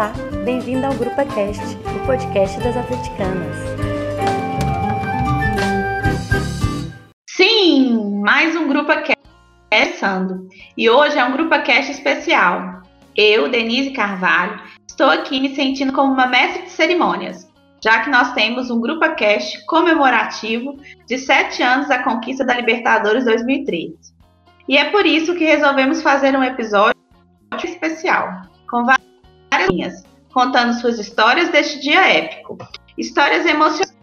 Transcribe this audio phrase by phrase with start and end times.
[0.00, 0.14] Olá,
[0.46, 3.54] bem-vindo ao Grupo Cast, o podcast das atleticanas.
[7.28, 9.18] Sim, mais um Grupo Cast
[9.70, 10.48] começando.
[10.74, 12.80] E hoje é um Grupo Cast especial.
[13.14, 17.46] Eu, Denise Carvalho, estou aqui me sentindo como uma mestre de cerimônias,
[17.84, 23.26] já que nós temos um Grupo Cast comemorativo de sete anos da conquista da Libertadores
[23.26, 23.98] 2013.
[24.66, 26.96] E é por isso que resolvemos fazer um episódio
[27.62, 28.86] especial, com
[29.70, 30.02] linhas,
[30.32, 32.58] contando suas histórias deste dia épico.
[32.98, 33.96] Histórias emocionantes,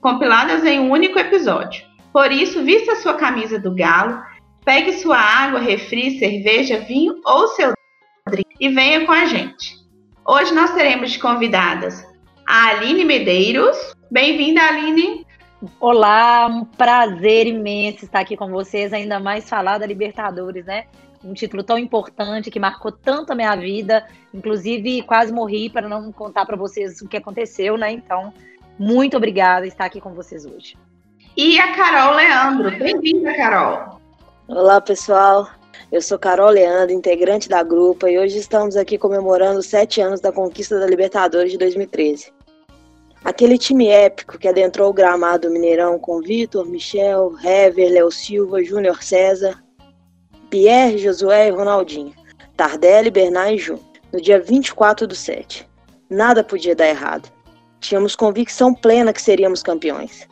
[0.00, 1.84] compiladas em um único episódio.
[2.12, 4.22] Por isso, vista sua camisa do galo,
[4.64, 7.72] pegue sua água, refri, cerveja, vinho ou seu
[8.30, 9.74] drink e venha com a gente.
[10.26, 12.06] Hoje nós teremos de convidadas
[12.46, 13.76] a Aline Medeiros.
[14.10, 15.26] Bem-vinda, Aline.
[15.80, 20.84] Olá, um prazer imenso estar aqui com vocês, ainda mais falar da Libertadores, né?
[21.24, 26.12] Um título tão importante que marcou tanto a minha vida, inclusive quase morri para não
[26.12, 27.90] contar para vocês o que aconteceu, né?
[27.90, 28.32] Então,
[28.78, 30.76] muito obrigada por estar aqui com vocês hoje.
[31.34, 32.78] E a Carol Leandro.
[32.78, 33.98] Bem-vinda, Carol.
[34.46, 35.48] Olá, pessoal.
[35.90, 40.20] Eu sou Carol Leandro, integrante da grupa, e hoje estamos aqui comemorando os sete anos
[40.20, 42.32] da conquista da Libertadores de 2013.
[43.24, 49.02] Aquele time épico que adentrou o gramado Mineirão com Vitor, Michel, Hever, Léo Silva, Júnior
[49.02, 49.63] César,
[50.54, 52.14] Pierre, Josué e Ronaldinho,
[52.56, 53.80] Tardelli, Bernard e Ju,
[54.12, 55.68] no dia 24 do 7.
[56.08, 57.28] Nada podia dar errado.
[57.80, 60.28] Tínhamos convicção plena que seríamos campeões.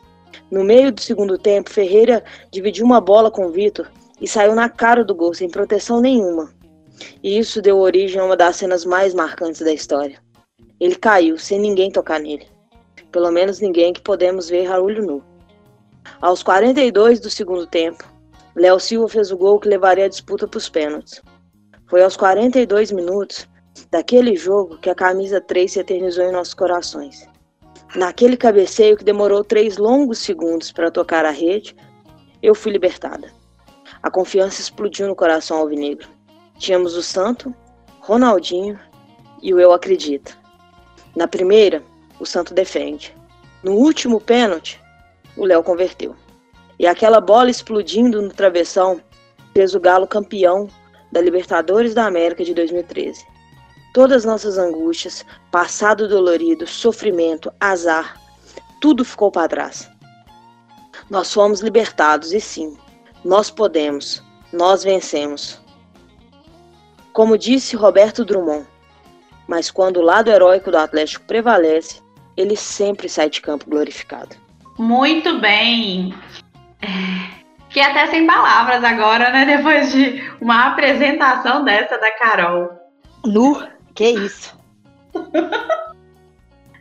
[0.49, 5.03] No meio do segundo tempo, Ferreira dividiu uma bola com Vitor e saiu na cara
[5.03, 6.53] do gol sem proteção nenhuma.
[7.21, 10.19] E isso deu origem a uma das cenas mais marcantes da história.
[10.79, 12.47] Ele caiu sem ninguém tocar nele.
[13.11, 15.21] Pelo menos ninguém que podemos ver Raul nu.
[16.21, 18.12] Aos 42 do segundo tempo,
[18.55, 21.21] Léo Silva fez o gol que levaria a disputa para os pênaltis.
[21.87, 23.47] Foi aos 42 minutos
[23.89, 27.27] daquele jogo que a camisa 3 se eternizou em nossos corações.
[27.95, 31.75] Naquele cabeceio que demorou três longos segundos para tocar a rede,
[32.41, 33.31] eu fui libertada.
[34.01, 36.07] A confiança explodiu no coração alvinegro.
[36.57, 37.53] Tínhamos o Santo,
[37.99, 38.79] Ronaldinho
[39.41, 40.37] e o Eu Acredito.
[41.15, 41.83] Na primeira,
[42.19, 43.15] o Santo defende.
[43.63, 44.81] No último pênalti,
[45.37, 46.15] o Léo converteu.
[46.79, 49.01] E aquela bola explodindo no travessão
[49.53, 50.67] fez o Galo campeão
[51.11, 53.25] da Libertadores da América de 2013.
[53.93, 58.19] Todas nossas angústias, passado dolorido, sofrimento, azar,
[58.81, 59.89] tudo ficou para trás.
[61.09, 62.75] Nós fomos libertados e sim,
[63.23, 65.61] nós podemos, nós vencemos.
[67.13, 68.65] Como disse Roberto Drummond,
[69.47, 72.01] mas quando o lado heróico do Atlético prevalece,
[72.35, 74.35] ele sempre sai de campo glorificado.
[74.77, 76.13] Muito bem.
[77.67, 79.45] Fiquei até sem palavras agora, né?
[79.45, 82.69] Depois de uma apresentação dessa da Carol.
[83.25, 84.55] Nu, que isso.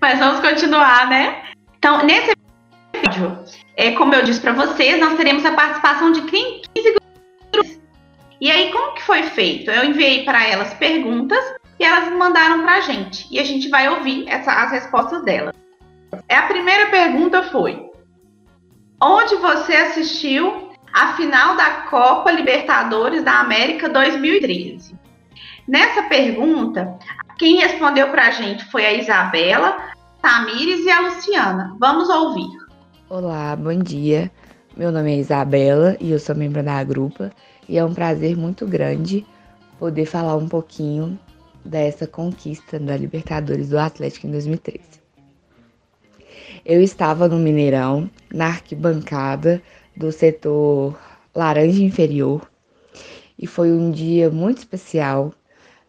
[0.00, 1.44] Mas vamos continuar, né?
[1.78, 2.34] Então, nesse
[2.92, 3.38] vídeo,
[3.76, 7.80] é, como eu disse para vocês, nós teremos a participação de 15 grupos.
[8.40, 9.70] E aí, como que foi feito?
[9.70, 11.42] Eu enviei para elas perguntas
[11.78, 13.26] e elas mandaram para a gente.
[13.30, 15.54] E a gente vai ouvir essa, as respostas delas.
[16.28, 17.91] É, a primeira pergunta foi:
[19.04, 24.94] Onde você assistiu a final da Copa Libertadores da América 2013?
[25.66, 26.96] Nessa pergunta,
[27.36, 29.76] quem respondeu para a gente foi a Isabela,
[30.22, 31.76] Tamires e a Luciana.
[31.80, 32.46] Vamos ouvir.
[33.10, 34.30] Olá, bom dia.
[34.76, 37.32] Meu nome é Isabela e eu sou membro da grupa
[37.68, 39.26] e é um prazer muito grande
[39.80, 41.18] poder falar um pouquinho
[41.64, 45.01] dessa conquista da Libertadores do Atlético em 2013.
[46.64, 49.60] Eu estava no Mineirão, na arquibancada
[49.96, 50.96] do setor
[51.34, 52.48] laranja inferior,
[53.38, 55.32] e foi um dia muito especial.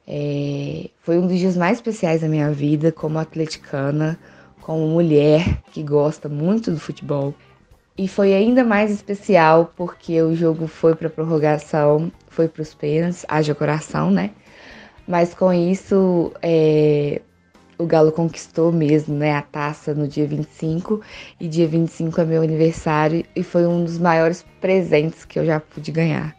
[0.07, 4.19] É, foi um dos dias mais especiais da minha vida como atleticana,
[4.61, 7.35] como mulher que gosta muito do futebol.
[7.95, 13.23] E foi ainda mais especial porque o jogo foi para prorrogação, foi para os pênaltis,
[13.27, 14.31] haja coração, né?
[15.07, 17.21] Mas com isso, é,
[17.77, 21.01] o Galo conquistou mesmo né, a taça no dia 25,
[21.39, 25.59] e dia 25 é meu aniversário, e foi um dos maiores presentes que eu já
[25.59, 26.35] pude ganhar.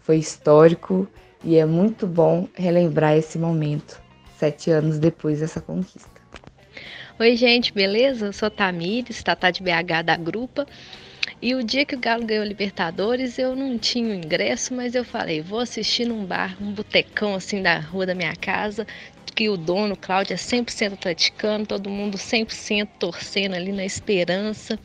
[0.00, 1.08] Foi histórico
[1.44, 4.00] e é muito bom relembrar esse momento,
[4.36, 6.10] sete anos depois dessa conquista.
[7.18, 8.26] Oi, gente, beleza?
[8.26, 10.66] Eu sou Tamires, Tatá de BH da Grupa.
[11.40, 15.04] E o dia que o Galo ganhou Libertadores, eu não tinha o ingresso, mas eu
[15.04, 18.86] falei, vou assistir num bar, um botecão assim da rua da minha casa,
[19.34, 24.78] que o dono, Cláudio, é 100% atleticano, todo mundo 100% torcendo ali na esperança.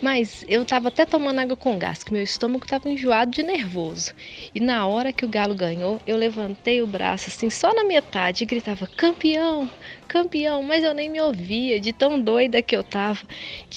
[0.00, 4.14] Mas eu tava até tomando água com gás, que meu estômago tava enjoado de nervoso.
[4.54, 8.44] E na hora que o Galo ganhou, eu levantei o braço assim, só na metade,
[8.44, 9.68] e gritava: campeão,
[10.06, 13.26] campeão, mas eu nem me ouvia, de tão doida que eu tava.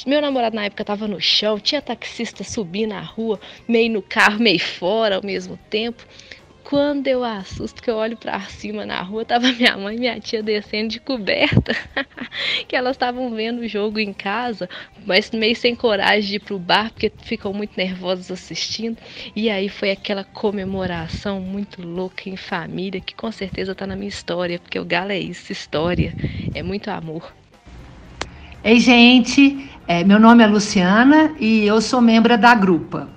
[0.06, 4.40] Meu namorado na época tava no chão, tinha taxista subindo na rua, meio no carro,
[4.40, 6.06] meio fora ao mesmo tempo.
[6.72, 10.18] Quando eu assusto, que eu olho para cima na rua, tava minha mãe e minha
[10.22, 11.76] tia descendo de coberta,
[12.66, 14.70] que elas estavam vendo o jogo em casa,
[15.06, 18.98] mas meio sem coragem de ir pro bar, porque ficam muito nervosas assistindo.
[19.36, 24.08] E aí foi aquela comemoração muito louca em família, que com certeza tá na minha
[24.08, 26.16] história, porque o Galo é isso, história,
[26.56, 27.36] é muito amor.
[28.64, 33.10] Ei, gente, é, meu nome é Luciana e eu sou membro da Grupa.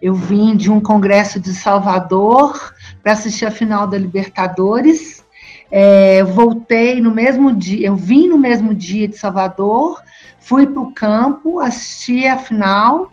[0.00, 5.22] Eu vim de um congresso de Salvador para assistir a final da Libertadores.
[5.70, 10.02] É, voltei no mesmo dia, eu vim no mesmo dia de Salvador,
[10.40, 13.12] fui para o campo, assisti a final,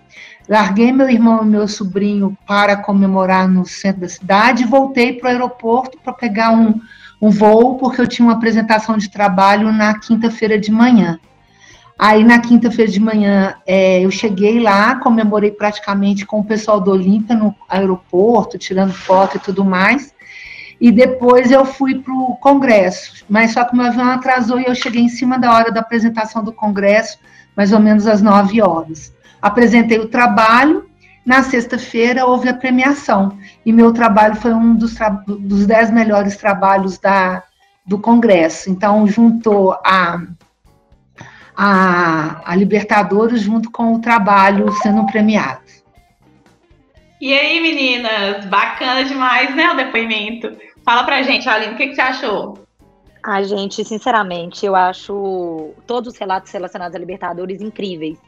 [0.50, 5.32] larguei meu irmão e meu sobrinho para comemorar no centro da cidade voltei para o
[5.32, 6.80] aeroporto para pegar um,
[7.22, 11.20] um voo, porque eu tinha uma apresentação de trabalho na quinta-feira de manhã.
[12.00, 16.92] Aí na quinta-feira de manhã é, eu cheguei lá, comemorei praticamente com o pessoal do
[16.92, 20.14] Olímpia no aeroporto, tirando foto e tudo mais.
[20.80, 24.66] E depois eu fui para o congresso, mas só que o meu avião atrasou e
[24.66, 27.18] eu cheguei em cima da hora da apresentação do congresso,
[27.56, 29.12] mais ou menos às 9 horas.
[29.42, 30.88] Apresentei o trabalho,
[31.26, 34.96] na sexta-feira houve a premiação, e meu trabalho foi um dos,
[35.28, 37.42] dos dez melhores trabalhos da,
[37.84, 38.70] do congresso.
[38.70, 40.22] Então, juntou a
[41.58, 45.62] a, a Libertadores junto com o trabalho sendo premiado.
[47.20, 48.46] E aí, meninas?
[48.46, 50.56] Bacana demais, né, o depoimento.
[50.86, 52.60] Fala pra gente, Aline, o que, que você achou?
[53.24, 58.20] Ai, gente, sinceramente, eu acho todos os relatos relacionados a Libertadores incríveis.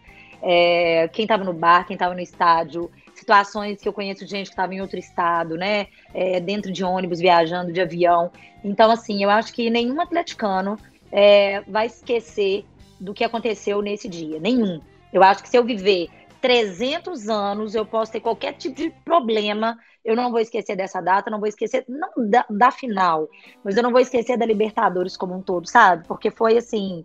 [0.42, 4.48] É, quem estava no bar, quem estava no estádio, situações que eu conheço de gente
[4.48, 5.88] que estava em outro estado, né?
[6.14, 8.31] É, dentro de ônibus, viajando de avião.
[8.64, 10.78] Então, assim, eu acho que nenhum atleticano
[11.12, 12.66] é, vai esquecer
[13.00, 14.40] do que aconteceu nesse dia.
[14.40, 14.81] Nenhum.
[15.12, 16.10] Eu acho que se eu viver
[16.42, 19.78] 300 anos, eu posso ter qualquer tipo de problema.
[20.04, 23.28] Eu não vou esquecer dessa data, não vou esquecer, não da, da final,
[23.63, 26.07] mas eu não vou esquecer da Libertadores como um todo, sabe?
[26.07, 27.04] Porque foi assim,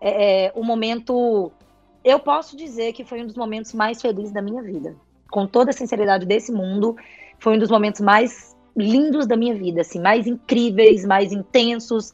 [0.00, 1.50] é, é, um momento.
[2.04, 4.94] Eu posso dizer que foi um dos momentos mais felizes da minha vida.
[5.30, 6.96] Com toda a sinceridade desse mundo,
[7.38, 12.12] foi um dos momentos mais lindos da minha vida, assim, mais incríveis, mais intensos,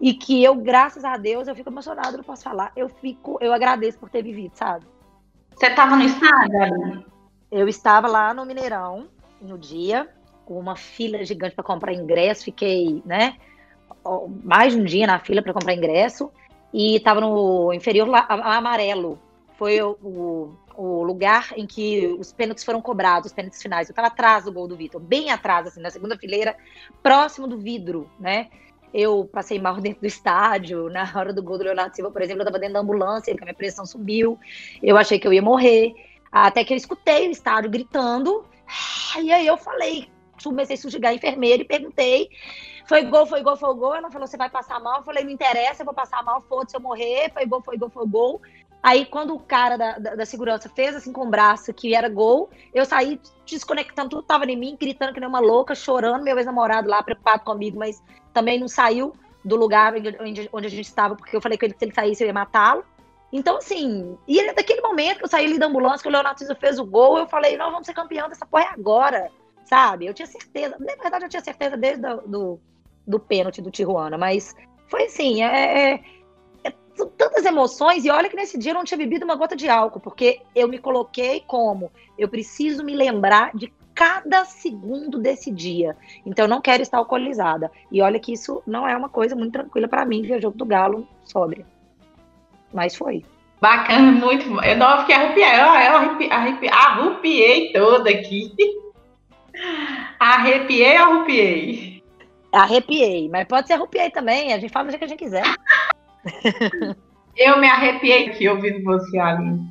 [0.00, 2.72] e que eu, graças a Deus, eu fico emocionada, não posso falar.
[2.76, 4.84] Eu fico, eu agradeço por ter vivido, sabe?
[5.54, 7.04] Você estava no estado,
[7.50, 9.08] Eu estava lá no Mineirão
[9.40, 10.08] no dia,
[10.44, 13.36] com uma fila gigante para comprar ingresso, fiquei, né,
[14.44, 16.30] mais de um dia na fila para comprar ingresso
[16.72, 19.18] e estava no inferior amarelo.
[19.56, 23.88] Foi o, o, o, lugar em que os pênaltis foram cobrados, os pênaltis finais.
[23.88, 26.54] Eu estava atrás do gol do Vitor, bem atrás, assim, na segunda fileira,
[27.02, 28.50] próximo do vidro, né?
[28.96, 30.88] Eu passei mal dentro do estádio.
[30.88, 33.44] Na hora do gol do Leonardo Silva, por exemplo, eu estava dentro da ambulância, a
[33.44, 34.38] minha pressão subiu.
[34.82, 35.94] Eu achei que eu ia morrer.
[36.32, 38.44] Até que eu escutei o estádio gritando.
[39.18, 40.10] E aí eu falei,
[40.44, 42.28] comecei a sujar a enfermeira e perguntei.
[42.86, 43.94] Foi gol, foi gol, foi gol.
[43.94, 44.98] Ela falou: você vai passar mal?
[44.98, 47.32] Eu falei: não interessa, eu vou passar mal, foda-se eu morrer.
[47.32, 48.42] Foi gol, foi gol, foi gol.
[48.86, 52.08] Aí, quando o cara da, da, da, segurança fez assim com o braço que era
[52.08, 56.22] gol, eu saí desconectando, tudo tava em mim, gritando que nem uma louca, chorando.
[56.22, 58.00] Meu ex-namorado lá, preocupado comigo, mas
[58.32, 59.12] também não saiu
[59.44, 62.22] do lugar onde, onde a gente estava, porque eu falei ele que se ele saísse
[62.22, 62.84] eu ia matá-lo.
[63.32, 66.54] Então, assim, e daquele momento que eu saí ali da ambulância, que o Leonardo Souza
[66.54, 69.32] fez o gol, eu falei, nós vamos ser campeão dessa porra agora,
[69.64, 70.06] sabe?
[70.06, 72.60] Eu tinha certeza, na verdade eu tinha certeza desde do, do,
[73.04, 74.54] do pênalti do Tijuana, mas
[74.88, 76.00] foi assim, é, é,
[77.04, 80.00] tantas emoções, e olha que nesse dia eu não tinha bebido uma gota de álcool,
[80.00, 85.96] porque eu me coloquei como, eu preciso me lembrar de cada segundo desse dia.
[86.24, 87.72] Então eu não quero estar alcoolizada.
[87.90, 90.56] E olha que isso não é uma coisa muito tranquila para mim ver o jogo
[90.56, 91.66] do Galo sóbria.
[92.72, 93.24] Mas foi.
[93.58, 94.62] Bacana, muito.
[94.62, 95.84] Eu não fiquei arrepiada.
[95.84, 98.54] Eu arrepi, arrepi, arrepiei toda aqui.
[100.20, 102.02] Arrepiei ou arrepiei?
[102.52, 104.52] Arrepiei, mas pode ser arrepiei também.
[104.52, 105.44] A gente fala do jeito que a gente quiser.
[107.36, 109.70] eu me arrepiei aqui ouvindo você, Aline.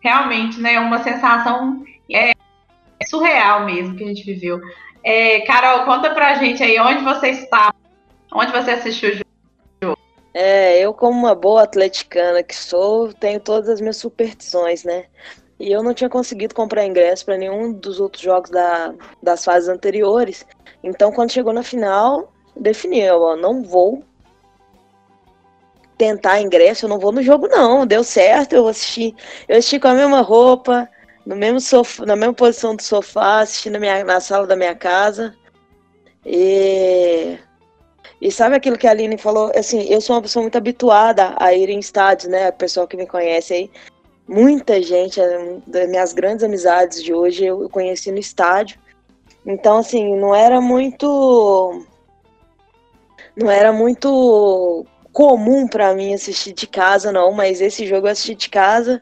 [0.00, 0.78] Realmente, né?
[0.78, 4.60] Uma sensação é, é surreal mesmo que a gente viveu.
[5.02, 7.72] É, Carol, conta pra gente aí onde você está,
[8.32, 9.98] onde você assistiu o jogo.
[10.34, 15.04] É, eu como uma boa atleticana que sou, tenho todas as minhas superstições, né?
[15.58, 19.68] E eu não tinha conseguido comprar ingresso para nenhum dos outros jogos da, das fases
[19.68, 20.46] anteriores.
[20.84, 24.04] Então, quando chegou na final, defini, ó, não vou
[25.96, 27.86] tentar ingresso, eu não vou no jogo, não.
[27.86, 29.14] Deu certo, eu assisti.
[29.48, 30.88] Eu assisti com a mesma roupa,
[31.24, 34.74] no mesmo sofá, na mesma posição do sofá, assisti na, minha, na sala da minha
[34.74, 35.34] casa.
[36.24, 37.38] E,
[38.20, 39.50] e sabe aquilo que a Aline falou?
[39.56, 42.48] Assim, eu sou uma pessoa muito habituada a ir em estádios, né?
[42.48, 43.70] O pessoal que me conhece aí.
[44.28, 48.78] Muita gente, é, das minhas grandes amizades de hoje, eu conheci no estádio.
[49.44, 51.84] Então, assim, não era muito.
[53.36, 54.84] Não era muito
[55.16, 59.00] comum para mim assistir de casa, não, mas esse jogo eu assisti de casa.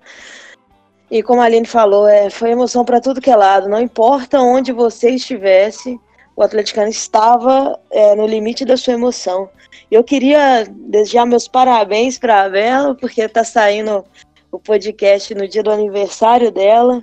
[1.11, 3.69] E como a Aline falou, é, foi emoção para tudo que é lado.
[3.69, 5.99] Não importa onde você estivesse,
[6.37, 9.51] o atleticano estava é, no limite da sua emoção.
[9.91, 14.05] Eu queria desejar meus parabéns para a Bela, porque está saindo
[14.53, 17.03] o podcast no dia do aniversário dela.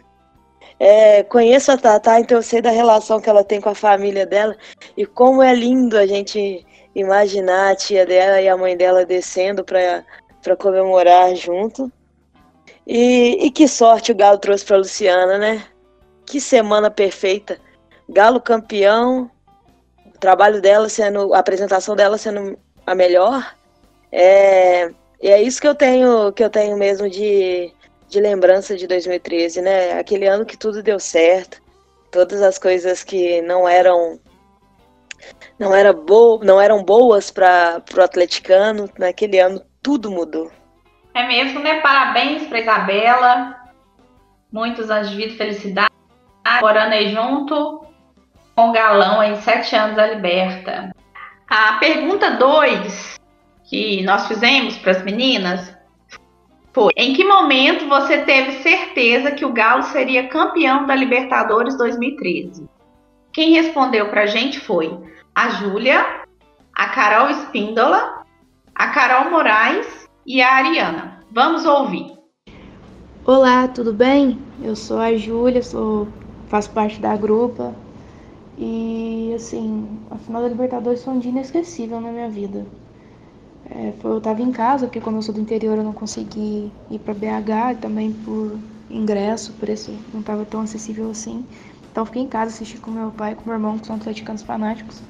[0.79, 4.25] É, conheço a Tatá, então eu sei da relação que ela tem com a família
[4.25, 4.55] dela
[4.95, 9.63] e como é lindo a gente imaginar a tia dela e a mãe dela descendo
[9.63, 11.91] para comemorar junto.
[12.85, 15.65] E, e, que sorte o Galo trouxe para Luciana, né?
[16.25, 17.59] Que semana perfeita.
[18.09, 19.29] Galo campeão,
[20.05, 23.55] o trabalho dela sendo, a apresentação dela sendo a melhor.
[24.11, 24.89] É,
[25.21, 27.71] e é isso que eu tenho, que eu tenho mesmo de,
[28.09, 29.93] de lembrança de 2013, né?
[29.93, 31.61] Aquele ano que tudo deu certo,
[32.11, 34.19] todas as coisas que não eram
[35.61, 40.51] não, era bo não eram boas para o atleticano, naquele ano tudo mudou.
[41.13, 41.79] É mesmo, né?
[41.81, 43.55] Parabéns para Isabela.
[44.51, 45.91] Muitos anos de vida felicidade.
[46.61, 47.85] Morando aí junto
[48.55, 50.91] com o galão aí, sete anos da Liberta.
[51.47, 53.19] A pergunta 2
[53.65, 55.77] que nós fizemos para as meninas
[56.73, 62.67] foi: em que momento você teve certeza que o Galo seria campeão da Libertadores 2013?
[63.31, 66.23] Quem respondeu para a gente foi a Júlia,
[66.75, 68.23] a Carol Espíndola,
[68.75, 71.19] a Carol Moraes e a Ariana.
[71.31, 72.11] Vamos ouvir.
[73.25, 74.37] Olá, tudo bem?
[74.61, 76.07] Eu sou a Júlia, sou
[76.49, 77.73] faço parte da grupa
[78.57, 82.65] e assim, a final da Libertadores foi um dia inesquecível na minha vida.
[83.69, 86.69] É, foi, eu estava em casa, porque como eu sou do interior eu não consegui
[86.89, 88.59] ir para BH, também por
[88.89, 91.45] ingresso, preço não estava tão acessível assim.
[91.89, 94.41] Então fiquei em casa, assisti com meu pai e com meu irmão, que são atleticanos
[94.41, 95.01] fanáticos.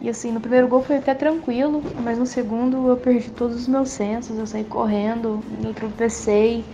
[0.00, 3.66] E assim, no primeiro gol foi até tranquilo, mas no segundo eu perdi todos os
[3.68, 6.64] meus sensos, eu saí correndo, eu tropecei,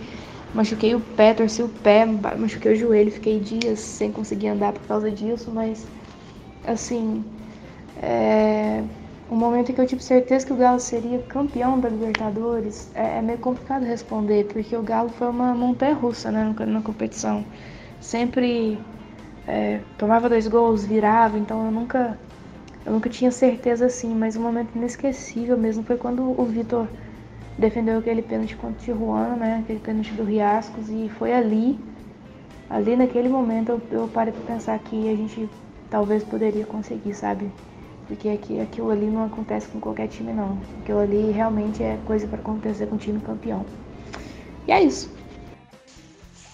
[0.53, 4.83] machuquei o pé, torci o pé, machuquei o joelho, fiquei dias sem conseguir andar por
[4.83, 5.89] causa disso, mas
[6.63, 7.23] assim,
[7.95, 8.83] é...
[9.29, 13.17] o momento em que eu tive certeza que o Galo seria campeão da Libertadores é,
[13.19, 17.45] é meio complicado responder, porque o Galo foi uma montanha russa né, na competição.
[17.99, 18.79] Sempre
[19.47, 22.19] é, tomava dois gols, virava, então eu nunca
[22.85, 26.87] eu nunca tinha certeza assim, mas um momento inesquecível mesmo foi quando o Vitor
[27.57, 29.59] defendeu aquele pênalti contra o Tijuana, né?
[29.63, 31.79] Aquele pênalti do Riascos e foi ali,
[32.69, 35.49] ali naquele momento eu, eu parei para pensar que a gente
[35.89, 37.49] talvez poderia conseguir, sabe?
[38.07, 40.59] Porque aqui, aquilo ali não acontece com qualquer time não.
[40.83, 43.65] Aquilo ali realmente é coisa para acontecer com o time campeão.
[44.67, 45.09] E é isso.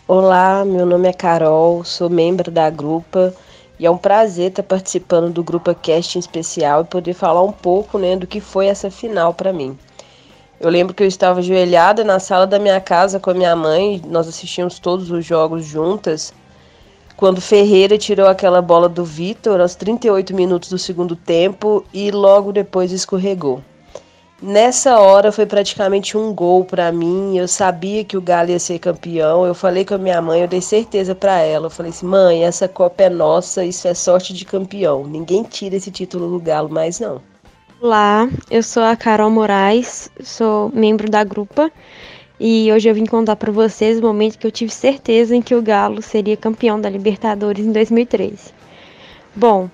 [0.07, 3.33] Olá, meu nome é Carol, sou membro da grupa
[3.81, 7.51] e é um prazer estar participando do Grupo Cast em especial e poder falar um
[7.51, 9.75] pouco né, do que foi essa final para mim.
[10.59, 13.99] Eu lembro que eu estava ajoelhada na sala da minha casa com a minha mãe,
[14.05, 16.31] nós assistimos todos os jogos juntas.
[17.17, 22.51] Quando Ferreira tirou aquela bola do Vitor aos 38 minutos do segundo tempo e logo
[22.51, 23.63] depois escorregou.
[24.41, 27.37] Nessa hora foi praticamente um gol para mim.
[27.37, 29.45] Eu sabia que o Galo ia ser campeão.
[29.45, 31.67] Eu falei com a minha mãe, eu dei certeza para ela.
[31.67, 35.05] Eu falei assim: "Mãe, essa Copa é nossa, isso é sorte de campeão.
[35.05, 37.21] Ninguém tira esse título do Galo mais não."
[37.79, 41.71] Olá, eu sou a Carol Moraes, sou membro da grupa
[42.39, 45.53] e hoje eu vim contar para vocês o momento que eu tive certeza em que
[45.53, 48.53] o Galo seria campeão da Libertadores em 2013.
[49.35, 49.69] Bom,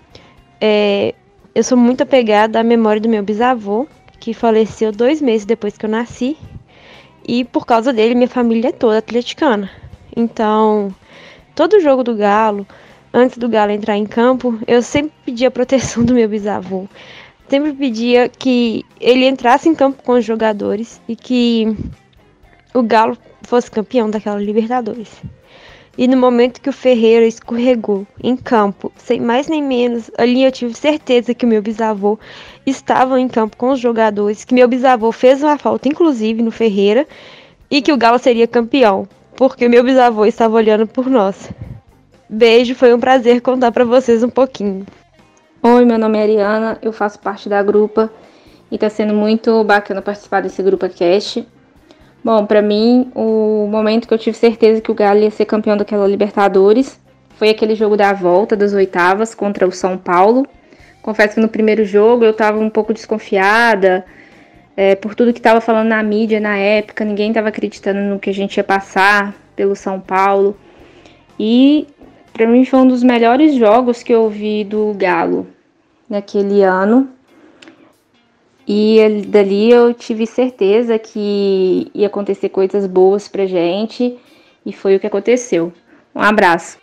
[0.60, 1.16] é,
[1.56, 3.88] eu sou muito apegada à memória do meu bisavô,
[4.28, 6.36] que faleceu dois meses depois que eu nasci.
[7.26, 9.72] E por causa dele, minha família é toda atleticana.
[10.14, 10.94] Então,
[11.56, 12.68] todo jogo do Galo,
[13.14, 16.90] antes do Galo entrar em campo, eu sempre pedia a proteção do meu bisavô.
[17.48, 21.74] Sempre pedia que ele entrasse em campo com os jogadores e que
[22.74, 25.10] o Galo fosse campeão daquela Libertadores.
[25.98, 30.52] E no momento que o Ferreira escorregou em campo, sem mais nem menos, ali eu
[30.52, 32.20] tive certeza que o meu bisavô
[32.68, 37.08] estava em campo com os jogadores, que meu bisavô fez uma falta, inclusive, no Ferreira,
[37.72, 41.50] e que o Galo seria campeão, porque meu bisavô estava olhando por nós.
[42.30, 44.86] Beijo, foi um prazer contar para vocês um pouquinho.
[45.64, 48.12] Oi, meu nome é Ariana, eu faço parte da grupa
[48.72, 51.48] e tá sendo muito bacana participar desse grupo cast.
[52.24, 55.78] Bom, para mim, o momento que eu tive certeza que o Galo ia ser campeão
[55.78, 57.00] daquela Libertadores
[57.36, 60.46] foi aquele jogo da volta das oitavas contra o São Paulo.
[61.02, 64.04] Confesso que no primeiro jogo eu estava um pouco desconfiada
[64.78, 68.30] é, por tudo que estava falando na mídia na época, ninguém estava acreditando no que
[68.30, 70.56] a gente ia passar pelo São Paulo.
[71.40, 71.88] E
[72.32, 75.48] para mim foi um dos melhores jogos que eu vi do Galo
[76.08, 77.10] naquele ano.
[78.68, 84.18] E dali eu tive certeza que ia acontecer coisas boas pra gente
[84.66, 85.72] e foi o que aconteceu.
[86.14, 86.78] Um abraço.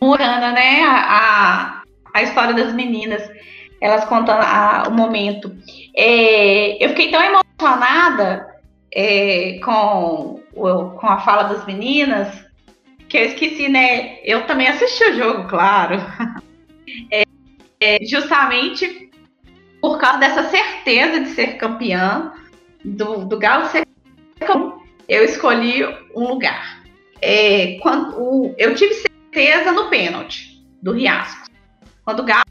[0.00, 0.82] Murana, né?
[0.84, 1.82] A,
[2.14, 3.22] a, história das meninas,
[3.82, 5.54] elas contando a, o momento.
[5.94, 8.48] É, eu fiquei tão emocionada
[8.90, 12.28] é, com, com a fala das meninas
[13.10, 14.18] que eu esqueci, né?
[14.24, 15.96] Eu também assisti o jogo, claro.
[17.12, 17.24] É,
[17.80, 19.07] é, justamente
[19.80, 22.32] por causa dessa certeza de ser campeã,
[22.84, 23.86] do, do Galo ser
[24.40, 26.82] campeão, eu escolhi um lugar.
[27.20, 31.48] É, quando o, eu tive certeza no pênalti do Riasco.
[32.04, 32.44] Quando o Galo,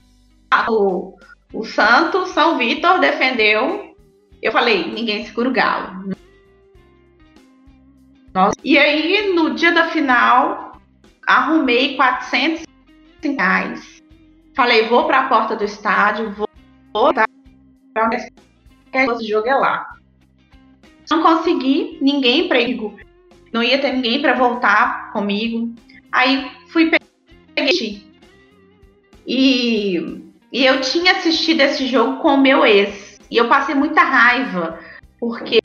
[0.70, 1.18] o,
[1.54, 3.96] o Santos, São Vitor defendeu,
[4.42, 6.16] eu falei, ninguém segura o Galo.
[8.34, 8.56] Nossa.
[8.64, 10.80] E aí, no dia da final,
[11.26, 12.66] arrumei 400
[13.24, 14.02] reais.
[14.56, 16.47] Falei, vou para a porta do estádio, vou,
[16.98, 17.28] vou para
[18.94, 19.88] esse jogo é lá.
[21.10, 22.60] Não consegui ninguém para
[23.54, 25.74] não ia ter ninguém para voltar comigo.
[26.12, 26.92] Aí fui
[27.56, 28.08] peguei
[29.26, 34.02] e, e eu tinha assistido esse jogo com o meu ex e eu passei muita
[34.02, 34.80] raiva
[35.20, 35.60] porque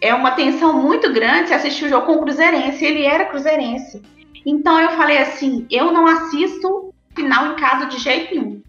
[0.00, 2.84] é uma tensão muito grande se assistir o jogo com o Cruzeirense.
[2.84, 4.02] Ele era Cruzeirense.
[4.44, 8.63] Então eu falei assim: eu não assisto final em casa de jeito nenhum.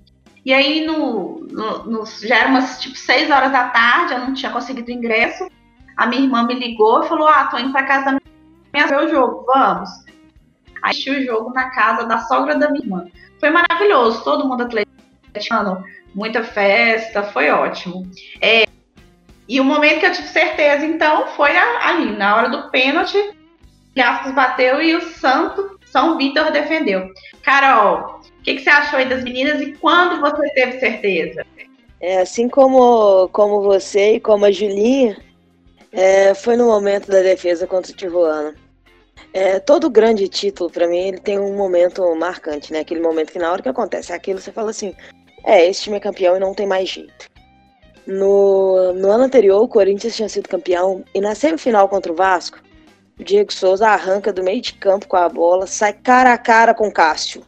[0.46, 4.34] E aí no, no, no, já era umas tipo 6 horas da tarde, eu não
[4.34, 5.48] tinha conseguido ingresso.
[5.98, 8.22] A minha irmã me ligou e falou: Ah, tô indo pra casa da
[8.74, 9.90] minha ver o jogo, vamos.
[10.84, 13.06] Aí assisti o jogo na casa da sogra da minha irmã.
[13.40, 15.84] Foi maravilhoso, todo mundo atleticano,
[16.14, 18.08] muita festa, foi ótimo.
[18.40, 18.66] É,
[19.48, 23.18] e o momento que eu tive certeza, então, foi ali, na hora do pênalti,
[23.96, 27.10] Gastos bateu e o Santo, São Vitor defendeu.
[27.42, 31.46] Carol, o que, que, você achou aí das meninas e quando você teve certeza?
[32.02, 35.16] É, assim como, como você e como a Julinha,
[35.94, 38.54] é, foi no momento da defesa contra o Tijuana.
[39.32, 42.80] É, todo grande título, para mim, ele tem um momento marcante, né?
[42.80, 44.94] Aquele momento que na hora que acontece aquilo, você fala assim,
[45.46, 47.30] é, esse time é campeão e não tem mais jeito.
[48.06, 52.60] No, no ano anterior, o Corinthians tinha sido campeão e na semifinal contra o Vasco,
[53.20, 56.74] o Diego Souza arranca do meio de campo com a bola, sai cara a cara
[56.74, 57.44] com o Cássio.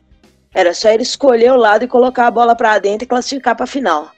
[0.54, 3.66] Era só ele escolher o lado e colocar a bola para dentro e classificar para
[3.66, 4.12] a final.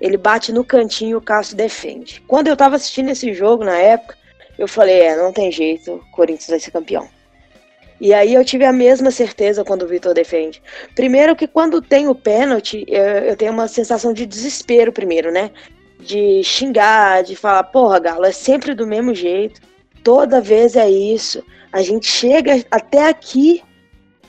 [0.00, 2.20] Ele bate no cantinho e o Cássio defende.
[2.26, 4.16] Quando eu tava assistindo esse jogo na época,
[4.58, 7.08] eu falei: é, não tem jeito, o Corinthians vai ser campeão.
[8.00, 10.60] E aí eu tive a mesma certeza quando o Vitor defende.
[10.96, 15.52] Primeiro que quando tem o pênalti, eu, eu, tenho uma sensação de desespero primeiro, né?
[16.00, 19.60] De xingar, de falar, porra, Galo, é sempre do mesmo jeito.
[20.02, 21.44] Toda vez é isso.
[21.72, 23.62] A gente chega até aqui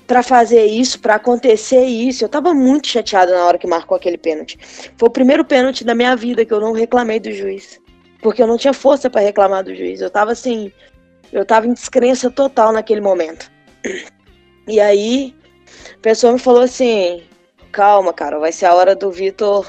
[0.05, 2.23] para fazer isso, para acontecer isso.
[2.23, 4.57] Eu tava muito chateada na hora que marcou aquele pênalti.
[4.97, 7.79] Foi o primeiro pênalti da minha vida que eu não reclamei do juiz.
[8.21, 10.01] Porque eu não tinha força para reclamar do juiz.
[10.01, 10.71] Eu tava assim,
[11.31, 13.51] eu tava em descrença total naquele momento.
[14.65, 15.35] E aí,
[15.93, 17.21] a pessoa me falou assim:
[17.69, 19.67] calma, cara, vai ser a hora do Vitor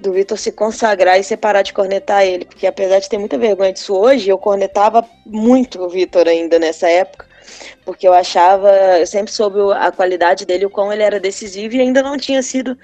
[0.00, 3.72] do Vitor se consagrar e separar de cornetar ele, porque apesar de ter muita vergonha
[3.72, 7.26] disso hoje, eu cornetava muito o Vitor ainda nessa época,
[7.84, 11.80] porque eu achava, eu sempre soube a qualidade dele, o quão ele era decisivo e
[11.80, 12.76] ainda não tinha sido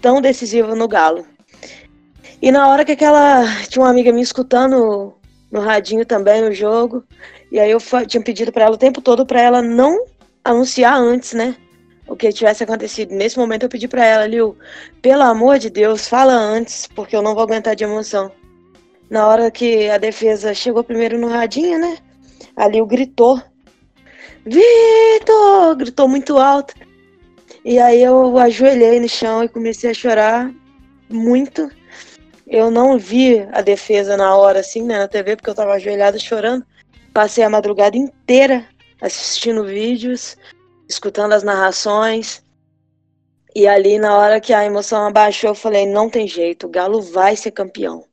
[0.00, 1.26] tão decisivo no Galo.
[2.40, 5.14] E na hora que aquela tinha uma amiga me escutando
[5.50, 7.02] no radinho também no jogo,
[7.50, 10.04] e aí eu tinha pedido para ela o tempo todo para ela não
[10.44, 11.56] anunciar antes, né?
[12.08, 13.14] O que tivesse acontecido.
[13.14, 14.56] Nesse momento eu pedi para ela, Liu,
[15.02, 18.32] pelo amor de Deus, fala antes, porque eu não vou aguentar de emoção.
[19.10, 21.98] Na hora que a defesa chegou primeiro no radinho, né?
[22.56, 23.42] A Liu gritou.
[24.44, 25.76] Vitor!
[25.76, 26.74] Gritou muito alto.
[27.64, 30.50] E aí eu ajoelhei no chão e comecei a chorar
[31.08, 31.70] muito.
[32.46, 36.18] Eu não vi a defesa na hora, assim, né, na TV, porque eu tava ajoelhada
[36.18, 36.64] chorando.
[37.12, 38.66] Passei a madrugada inteira
[39.00, 40.36] assistindo vídeos,
[40.88, 42.42] escutando as narrações.
[43.54, 47.02] E ali, na hora que a emoção abaixou, eu falei: não tem jeito, o Galo
[47.02, 48.04] vai ser campeão.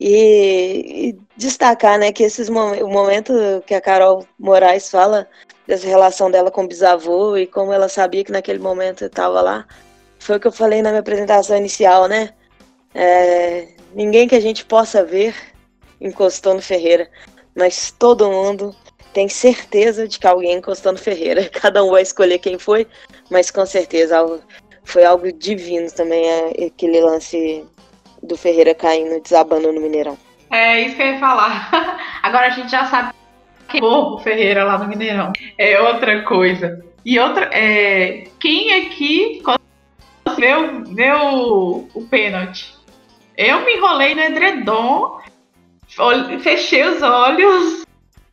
[0.00, 3.32] E, e destacar né, que esses, o momento
[3.66, 5.28] que a Carol Moraes fala
[5.66, 9.66] dessa relação dela com o bisavô e como ela sabia que naquele momento estava lá,
[10.20, 12.32] foi o que eu falei na minha apresentação inicial, né?
[12.94, 15.34] É, ninguém que a gente possa ver
[16.00, 17.10] encostou no Ferreira,
[17.54, 18.74] mas todo mundo
[19.18, 21.50] tem certeza de que alguém encostou no Ferreira.
[21.50, 22.86] Cada um vai escolher quem foi,
[23.28, 24.16] mas com certeza
[24.84, 27.64] foi algo divino também é, aquele lance
[28.22, 30.16] do Ferreira caindo, desabando no Mineirão.
[30.52, 31.68] É isso que eu ia falar.
[32.22, 33.12] Agora a gente já sabe
[33.68, 35.32] que o Ferreira lá no Mineirão.
[35.58, 36.80] É outra coisa.
[37.04, 39.42] E outra, é, quem aqui
[40.36, 42.72] viu o, o pênalti?
[43.36, 45.18] Eu me enrolei no edredom,
[46.40, 47.87] fechei os olhos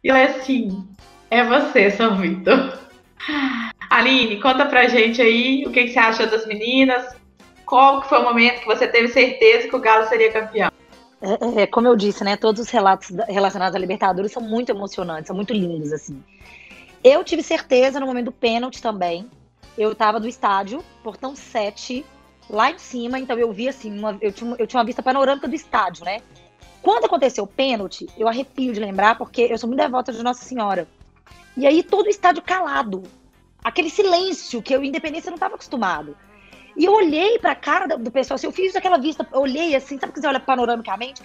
[0.05, 0.87] e falei assim:
[1.31, 2.77] é você, São Vitor.
[3.89, 7.15] Aline, conta pra gente aí o que, que você achou das meninas.
[7.65, 10.69] Qual que foi o momento que você teve certeza que o Galo seria campeão?
[11.21, 12.37] É, é, como eu disse, né?
[12.37, 16.23] Todos os relatos relacionados à Libertadores são muito emocionantes, são muito lindos, assim.
[17.03, 19.27] Eu tive certeza no momento do pênalti também.
[19.75, 22.05] Eu estava do estádio, portão 7,
[22.47, 25.47] lá em cima, então eu vi assim, uma, eu, tinha, eu tinha uma vista panorâmica
[25.47, 26.21] do estádio, né?
[26.85, 30.45] Quando aconteceu o pênalti, eu arrepio de lembrar, porque eu sou muito devota de Nossa
[30.45, 30.87] Senhora.
[31.57, 33.01] E aí todo o estádio calado.
[33.63, 36.15] Aquele silêncio que eu, independência, não estava acostumado.
[36.77, 40.13] E eu olhei pra cara do pessoal, assim, eu fiz aquela vista, olhei assim, sabe
[40.13, 41.23] que você olha panoramicamente?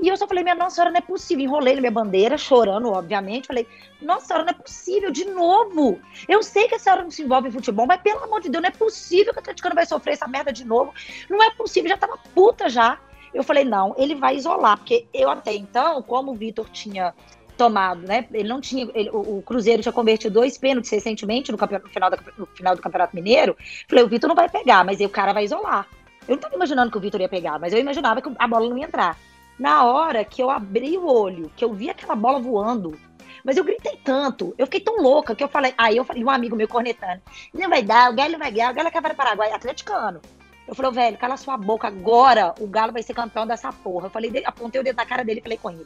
[0.00, 1.44] E eu só falei, minha nossa senhora, não é possível.
[1.44, 3.48] Enrolei na minha bandeira, chorando, obviamente.
[3.48, 3.66] Falei,
[4.00, 6.00] nossa senhora, não é possível, de novo.
[6.28, 8.62] Eu sei que a senhora não se envolve em futebol, mas pelo amor de Deus,
[8.62, 10.94] não é possível que o Atlético vai sofrer essa merda de novo.
[11.28, 12.96] Não é possível, já tava puta já.
[13.32, 17.14] Eu falei, não, ele vai isolar, porque eu até então, como o Vitor tinha
[17.56, 18.26] tomado, né?
[18.32, 18.88] Ele não tinha.
[18.94, 22.74] Ele, o, o, Cruzeiro tinha convertido dois pênaltis recentemente no, no, final, da, no final
[22.74, 23.54] do Campeonato Mineiro.
[23.88, 25.86] Falei, o Vitor não vai pegar, mas aí o cara vai isolar.
[26.22, 28.68] Eu não estava imaginando que o Vitor ia pegar, mas eu imaginava que a bola
[28.68, 29.18] não ia entrar.
[29.58, 32.98] Na hora que eu abri o olho, que eu vi aquela bola voando,
[33.44, 35.74] mas eu gritei tanto, eu fiquei tão louca que eu falei.
[35.76, 37.20] Aí eu falei, um amigo meu cornetando:
[37.52, 40.20] não vai dar, o Galo vai ganhar, o Galo que vai Paraguai, atleticano.
[40.70, 44.06] Eu falei, velho, cala sua boca, agora o Galo vai ser campeão dessa porra.
[44.06, 45.84] Eu falei, apontei o dedo na cara dele e falei com ele.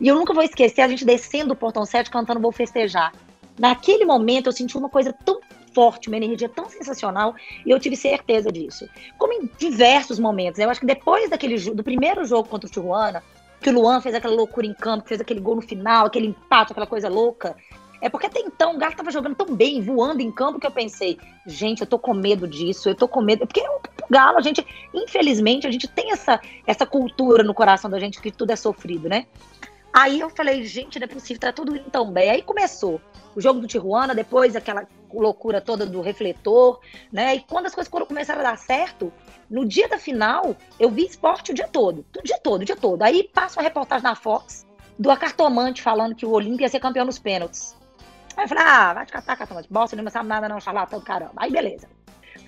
[0.00, 3.12] E eu nunca vou esquecer a gente descendo o portão 7 cantando Vou Festejar.
[3.58, 5.38] Naquele momento eu senti uma coisa tão
[5.74, 7.34] forte, uma energia tão sensacional,
[7.66, 8.88] e eu tive certeza disso.
[9.18, 10.58] Como em diversos momentos.
[10.58, 13.22] Eu acho que depois daquele do primeiro jogo contra o Tijuana,
[13.60, 16.72] que o Luan fez aquela loucura em campo, fez aquele gol no final, aquele empate,
[16.72, 17.54] aquela coisa louca.
[18.02, 20.72] É porque até então o Galo tava jogando tão bem, voando em campo, que eu
[20.72, 23.46] pensei, gente, eu tô com medo disso, eu tô com medo.
[23.46, 28.00] Porque o Galo, a gente, infelizmente, a gente tem essa, essa cultura no coração da
[28.00, 29.26] gente que tudo é sofrido, né?
[29.92, 32.28] Aí eu falei, gente, não é possível, tá tudo indo tão bem.
[32.28, 33.00] Aí começou
[33.36, 34.84] o jogo do Tijuana, depois aquela
[35.14, 36.80] loucura toda do refletor,
[37.12, 37.36] né?
[37.36, 39.12] E quando as coisas começaram a dar certo,
[39.48, 42.04] no dia da final, eu vi esporte o dia todo.
[42.18, 43.00] O dia todo, o dia todo.
[43.02, 44.66] Aí passa uma reportagem na Fox
[44.98, 47.80] do acartomante falando que o Olímpia ia ser campeão nos pênaltis.
[48.36, 51.34] Aí eu falei, ah, vai te catar, catar, bosta, não sabe nada não, charlatão, caramba.
[51.36, 51.88] Aí beleza.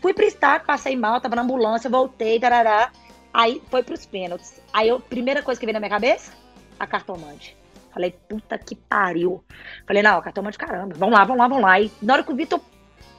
[0.00, 2.90] Fui pro estádio, passei mal, tava na ambulância, voltei, tarará.
[3.32, 4.60] Aí foi pros pênaltis.
[4.72, 6.32] Aí a primeira coisa que veio na minha cabeça,
[6.78, 7.56] a cartomante.
[7.92, 9.44] Falei, puta que pariu.
[9.86, 11.80] Falei, não, cartomante, caramba, vamos lá, vamos lá, vamos lá.
[11.80, 12.60] E na hora que o Vitor,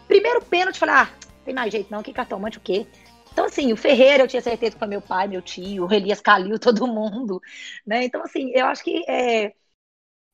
[0.07, 1.09] primeiro pênalti, falei, ah,
[1.45, 2.85] tem mais jeito não, que cartomante o quê?
[3.31, 6.21] Então, assim, o Ferreira, eu tinha certeza que foi meu pai, meu tio, o Elias
[6.21, 7.41] Calil, todo mundo,
[7.85, 8.05] né?
[8.05, 9.53] Então, assim, eu acho que é,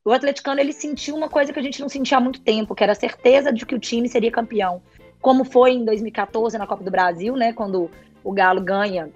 [0.04, 2.84] o atleticano ele sentiu uma coisa que a gente não sentia há muito tempo, que
[2.84, 4.82] era a certeza de que o time seria campeão.
[5.22, 7.54] Como foi em 2014 na Copa do Brasil, né?
[7.54, 7.90] Quando
[8.24, 9.10] o Galo ganha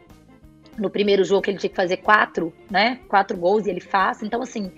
[0.77, 2.99] no primeiro jogo que ele tinha que fazer quatro, né?
[3.07, 4.21] Quatro gols e ele faz.
[4.21, 4.71] Então, assim,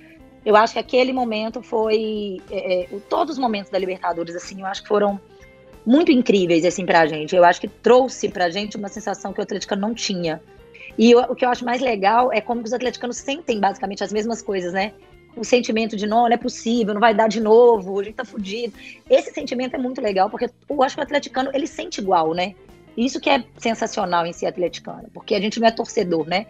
[0.45, 2.41] eu acho que aquele momento foi.
[2.49, 5.19] É, é, todos os momentos da Libertadores, assim, eu acho que foram
[5.85, 7.35] muito incríveis, assim, pra gente.
[7.35, 10.41] Eu acho que trouxe pra gente uma sensação que o atleticano não tinha.
[10.97, 14.13] E eu, o que eu acho mais legal é como os atleticanos sentem basicamente as
[14.13, 14.93] mesmas coisas, né?
[15.37, 18.25] O sentimento de não, não é possível, não vai dar de novo, a gente tá
[18.25, 18.73] fudido.
[19.09, 22.55] Esse sentimento é muito legal, porque eu acho que o atleticano, ele sente igual, né?
[22.95, 26.45] Isso que é sensacional em ser atleticano, porque a gente não é torcedor, né?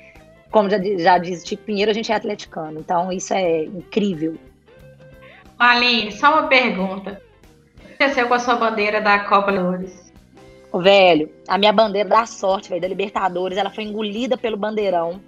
[0.50, 4.36] Como já, já diz Tipo Pinheiro, a gente é atleticano, então isso é incrível.
[5.60, 7.21] Aline, só uma pergunta.
[7.76, 10.08] O que aconteceu com a sua bandeira da Copa Libertadores?
[10.73, 15.19] Velho, a minha bandeira da sorte, velho, da Libertadores, ela foi engolida pelo bandeirão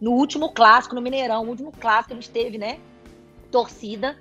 [0.00, 2.78] no último clássico, no Mineirão, o último clássico que a gente teve, né?
[3.54, 4.16] Torcida.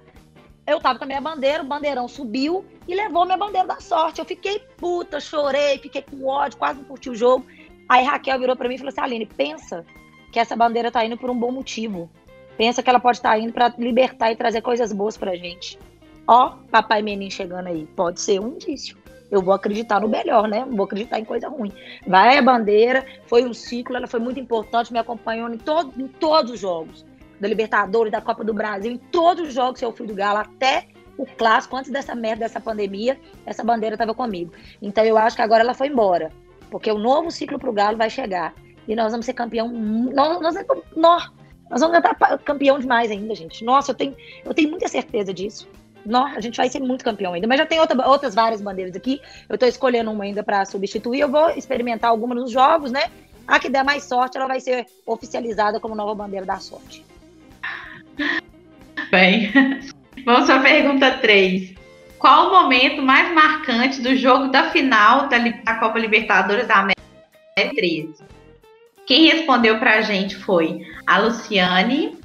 [0.65, 4.19] Eu tava com a minha bandeira, o bandeirão subiu e levou minha bandeira da sorte.
[4.19, 7.43] Eu fiquei puta, chorei, fiquei com ódio, quase não curti o jogo.
[7.89, 9.83] Aí Raquel virou para mim e falou assim: Aline, pensa
[10.31, 12.09] que essa bandeira tá indo por um bom motivo.
[12.55, 15.79] Pensa que ela pode estar tá indo para libertar e trazer coisas boas pra gente.
[16.27, 17.87] Ó, papai menino chegando aí.
[17.95, 18.95] Pode ser um indício.
[19.31, 20.59] Eu vou acreditar no melhor, né?
[20.59, 21.73] Não vou acreditar em coisa ruim.
[22.05, 26.07] Vai a bandeira, foi um ciclo, ela foi muito importante, me acompanhou em, todo, em
[26.07, 27.03] todos os jogos
[27.39, 30.39] da Libertadores, da Copa do Brasil, em todos os jogos que eu fui do Galo,
[30.39, 34.51] até o clássico, antes dessa merda, dessa pandemia, essa bandeira estava comigo.
[34.81, 36.31] Então eu acho que agora ela foi embora,
[36.69, 38.53] porque o novo ciclo para o Galo vai chegar.
[38.87, 39.69] e nós vamos ser campeão.
[39.69, 40.55] Nós, nós,
[40.95, 41.31] nós,
[41.69, 43.63] nós vamos cantar campeão demais ainda, gente.
[43.63, 45.67] Nossa, eu tenho, eu tenho muita certeza disso.
[46.05, 47.47] Nossa, a gente vai ser muito campeão ainda.
[47.47, 49.21] Mas já tem outra, outras várias bandeiras aqui.
[49.47, 51.21] Eu estou escolhendo uma ainda para substituir.
[51.21, 53.03] Eu vou experimentar alguma nos jogos, né?
[53.47, 57.05] A que der mais sorte, ela vai ser oficializada como nova bandeira da sorte.
[59.11, 59.51] Bem,
[60.25, 61.73] vamos para a pergunta 3.
[62.17, 68.13] Qual o momento mais marcante do jogo da final da, Copa Libertadores da América 13?
[69.05, 72.17] Quem respondeu para a gente foi a Luciane,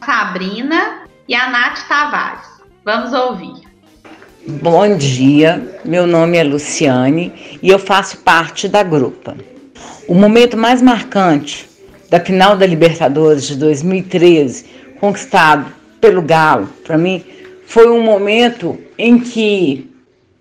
[0.00, 2.46] a Sabrina e a Nath Tavares.
[2.84, 3.52] Vamos ouvir.
[4.46, 9.36] Bom dia, meu nome é Luciane e eu faço parte da grupa.
[10.08, 11.68] O momento mais marcante
[12.10, 14.66] da final da Libertadores de 2013,
[15.04, 17.22] conquistado pelo Galo, para mim,
[17.66, 19.90] foi um momento em que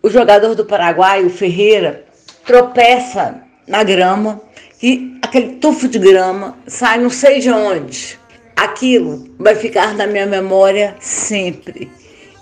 [0.01, 2.05] o jogador do Paraguai, o Ferreira,
[2.45, 4.41] tropeça na grama
[4.81, 8.17] e aquele tufo de grama sai não sei de onde.
[8.55, 11.91] Aquilo vai ficar na minha memória sempre.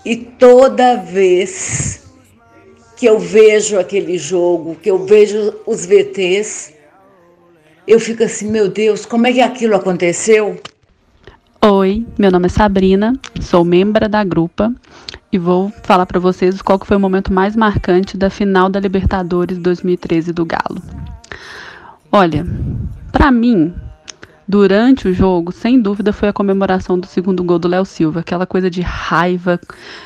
[0.06, 2.04] E toda vez
[2.98, 6.72] que eu vejo aquele jogo, que eu vejo os VTs,
[7.88, 10.60] eu fico assim, meu Deus, como é que aquilo aconteceu?
[11.64, 14.74] Oi, meu nome é Sabrina, sou membro da grupa
[15.32, 19.60] e vou falar para vocês qual foi o momento mais marcante da final da Libertadores
[19.60, 20.82] 2013 do Galo.
[22.12, 22.48] Olha,
[23.12, 23.72] para mim,
[24.48, 28.22] durante o jogo, sem dúvida, foi a comemoração do segundo gol do Léo Silva.
[28.22, 29.60] Aquela coisa de raiva,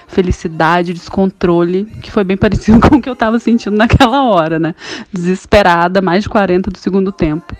[0.10, 4.76] felicidade, descontrole, que foi bem parecido com o que eu estava sentindo naquela hora, né?
[5.10, 7.56] Desesperada, mais de 40 do segundo tempo.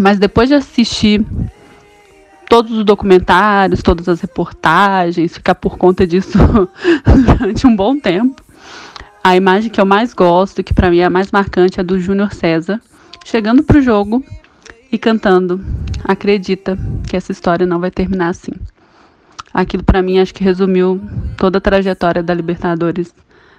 [0.00, 1.22] Mas depois de assistir
[2.48, 6.38] todos os documentários, todas as reportagens, ficar por conta disso
[7.38, 8.42] durante um bom tempo,
[9.24, 11.98] a imagem que eu mais gosto, que para mim é a mais marcante, é do
[11.98, 12.80] Júnior César
[13.24, 14.24] chegando pro jogo
[14.90, 15.64] e cantando.
[16.04, 16.78] Acredita
[17.08, 18.52] que essa história não vai terminar assim.
[19.54, 21.00] Aquilo para mim acho que resumiu
[21.36, 23.14] toda a trajetória da Libertadores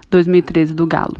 [0.09, 1.17] 2013 do Galo.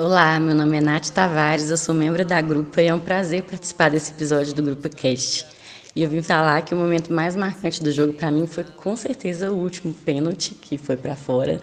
[0.00, 3.42] Olá, meu nome é Nath Tavares, eu sou membro da Grupa e é um prazer
[3.42, 5.44] participar desse episódio do Grupo Cast.
[5.92, 8.94] E eu vim falar que o momento mais marcante do jogo para mim foi com
[8.94, 11.60] certeza o último pênalti que foi para fora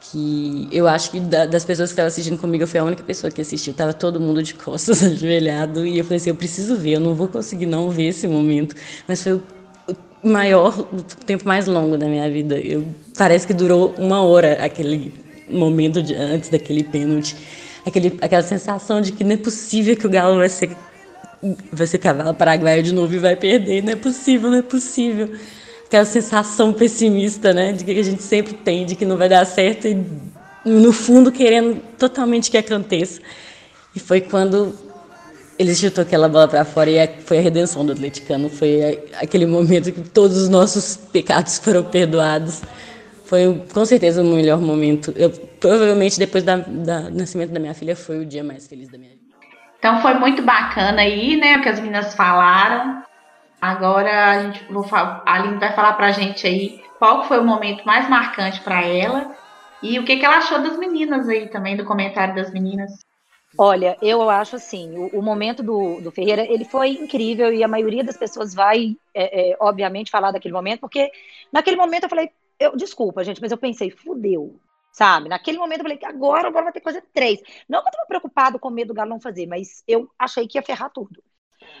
[0.00, 3.04] que eu acho que da, das pessoas que estavam assistindo comigo, eu fui a única
[3.04, 3.72] pessoa que assistiu.
[3.72, 7.14] Tava todo mundo de costas, ajoelhado, e eu falei assim, eu preciso ver, eu não
[7.14, 8.74] vou conseguir não ver esse momento.
[9.06, 9.42] Mas foi o
[10.24, 12.58] maior, o tempo mais longo da minha vida.
[12.58, 15.14] Eu, parece que durou uma hora aquele
[15.48, 17.36] momento de, antes daquele pênalti.
[17.88, 20.76] Aquele, aquela sensação de que não é possível que o Galo vai ser,
[21.72, 23.82] vai ser cavalo paraguaio de novo e vai perder.
[23.82, 25.30] Não é possível, não é possível
[25.86, 27.72] aquela sensação pessimista, né?
[27.72, 29.96] De que a gente sempre tem, de que não vai dar certo e
[30.64, 33.20] no fundo querendo totalmente que aconteça.
[33.94, 34.74] E foi quando
[35.58, 38.48] ele chutou aquela bola para fora e foi a redenção do atleticano.
[38.48, 42.60] Foi aquele momento que todos os nossos pecados foram perdoados.
[43.28, 45.12] Foi com certeza o melhor momento.
[45.14, 48.88] Eu, provavelmente depois da, da, do nascimento da minha filha foi o dia mais feliz
[48.88, 49.22] da minha vida.
[49.78, 53.02] Então foi muito bacana aí, né, o que as meninas falaram.
[53.60, 57.84] Agora a gente vou a Aline vai falar pra gente aí qual foi o momento
[57.84, 59.36] mais marcante para ela
[59.82, 62.90] e o que, que ela achou das meninas aí também, do comentário das meninas.
[63.56, 67.68] Olha, eu acho assim, o, o momento do, do, Ferreira, ele foi incrível e a
[67.68, 71.10] maioria das pessoas vai, é, é, obviamente, falar daquele momento, porque
[71.52, 74.60] naquele momento eu falei, eu, desculpa, gente, mas eu pensei, fudeu,
[74.92, 75.28] sabe?
[75.28, 77.40] Naquele momento eu falei que agora, agora vai ter coisa três.
[77.68, 80.58] Não que eu tava preocupado com medo do Galo não fazer, mas eu achei que
[80.58, 81.22] ia ferrar tudo.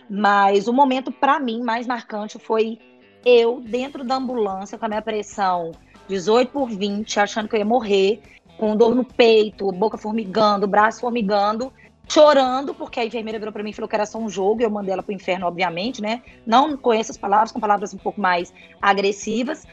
[0.08, 2.78] Mas o momento para mim mais marcante foi
[3.24, 5.72] eu dentro da ambulância com a minha pressão
[6.08, 8.22] 18 por 20, achando que eu ia morrer,
[8.56, 11.72] com dor no peito, boca formigando, braço formigando,
[12.08, 14.64] chorando, porque a enfermeira virou para mim e falou que era só um jogo, e
[14.64, 16.22] eu mandei ela pro inferno, obviamente, né?
[16.46, 19.66] Não conheço as palavras, com palavras um pouco mais agressivas.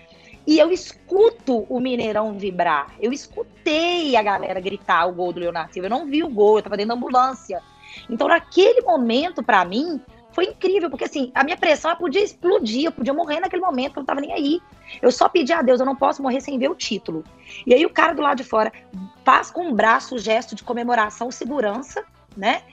[0.47, 2.93] E eu escuto o Mineirão vibrar.
[2.99, 5.87] Eu escutei a galera gritar o gol do Leonardo Silva.
[5.87, 7.61] Eu não vi o gol, eu tava dentro da ambulância.
[8.09, 9.99] Então, naquele momento, para mim,
[10.35, 14.01] foi incrível, porque assim, a minha pressão podia explodir, eu podia morrer naquele momento, eu
[14.01, 14.61] não tava nem aí.
[15.01, 17.23] Eu só pedi a Deus, eu não posso morrer sem ver o título.
[17.65, 18.71] E aí o cara do lado de fora
[19.23, 22.03] faz com o braço o gesto de comemoração, segurança,
[22.35, 22.63] né?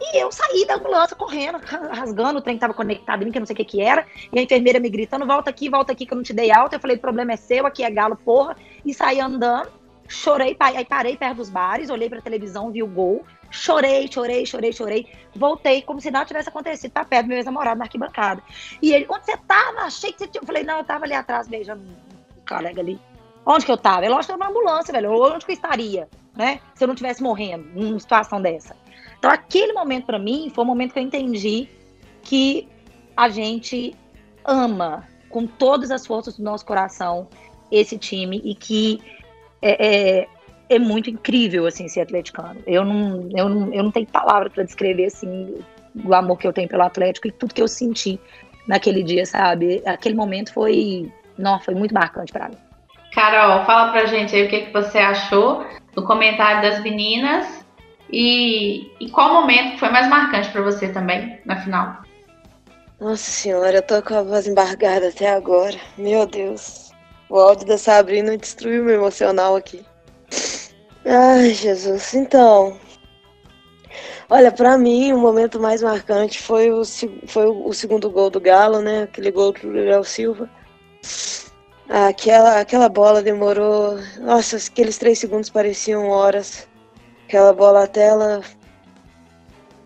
[0.00, 1.58] E eu saí da ambulância correndo,
[1.92, 4.06] rasgando, o trem tava conectado em mim, que eu não sei o que que era.
[4.32, 6.76] E a enfermeira me gritando, volta aqui, volta aqui, que eu não te dei alta.
[6.76, 8.56] Eu falei, o problema é seu, aqui é galo, porra.
[8.84, 9.70] E saí andando,
[10.08, 13.24] chorei, aí parei perto dos bares, olhei pra televisão, vi o gol.
[13.50, 15.06] Chorei, chorei, chorei, chorei.
[15.34, 18.42] Voltei como se nada tivesse acontecido, tá perto do meu ex-namorado na arquibancada.
[18.80, 19.80] E ele, onde você tava?
[19.82, 20.40] Achei que você tinha.
[20.40, 22.98] Eu falei, não, eu tava ali atrás beijando um colega ali.
[23.44, 24.06] Onde que eu tava?
[24.06, 25.12] É lógico que eu tava na ambulância, velho.
[25.12, 26.08] Onde que eu estaria?
[26.34, 26.60] né?
[26.74, 28.76] Se eu não tivesse morrendo numa situação dessa.
[29.20, 31.68] Então, aquele momento para mim foi o momento que eu entendi
[32.22, 32.66] que
[33.14, 33.94] a gente
[34.46, 37.28] ama com todas as forças do nosso coração
[37.70, 38.98] esse time e que
[39.60, 40.28] é, é,
[40.70, 42.62] é muito incrível assim ser atleticano.
[42.66, 45.54] Eu não, eu não, eu não tenho palavra para descrever assim
[46.02, 48.18] o amor que eu tenho pelo Atlético e tudo que eu senti
[48.66, 49.82] naquele dia, sabe?
[49.84, 52.56] Aquele momento foi, não, foi muito marcante para mim.
[53.12, 57.66] Carol, fala pra gente aí o que, que você achou do comentário das meninas
[58.12, 62.02] e, e qual momento foi mais marcante para você também na final?
[63.00, 65.76] Nossa senhora, eu tô com a voz embargada até agora.
[65.96, 66.90] Meu Deus.
[67.30, 69.84] O áudio da Sabrina destruiu meu emocional aqui.
[71.06, 72.12] Ai, Jesus.
[72.12, 72.78] Então,
[74.28, 76.82] olha, para mim o momento mais marcante foi o,
[77.26, 79.04] foi o segundo gol do Galo, né?
[79.04, 80.50] Aquele gol do Léo Silva.
[81.88, 83.98] Aquela, aquela bola demorou.
[84.18, 86.68] Nossa, aqueles três segundos pareciam horas.
[87.30, 88.42] Aquela bola até ela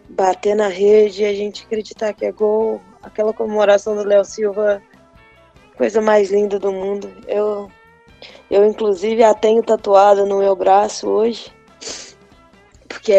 [0.09, 4.81] bater na rede e a gente acreditar que é gol aquela comemoração do Léo Silva,
[5.77, 7.15] coisa mais linda do mundo.
[7.27, 7.71] Eu,
[8.51, 11.53] eu inclusive a tenho tatuada no meu braço hoje,
[12.89, 13.13] porque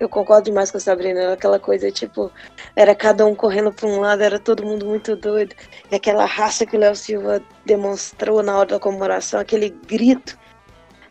[0.00, 2.32] eu concordo demais com a Sabrina, aquela coisa tipo,
[2.74, 5.54] era cada um correndo para um lado, era todo mundo muito doido.
[5.88, 10.36] E aquela raça que o Léo Silva demonstrou na hora da comemoração, aquele grito,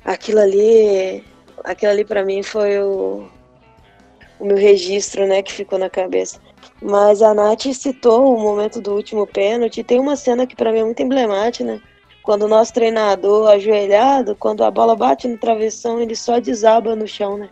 [0.03, 1.23] aquilo ali,
[1.63, 3.27] aquilo ali para mim foi o,
[4.39, 6.39] o meu registro, né, que ficou na cabeça.
[6.81, 9.83] Mas a Nath citou o momento do último pênalti.
[9.83, 11.81] Tem uma cena que para mim é muito emblemática, né?
[12.21, 17.07] Quando o nosso treinador ajoelhado, quando a bola bate no travessão, ele só desaba no
[17.07, 17.49] chão, né?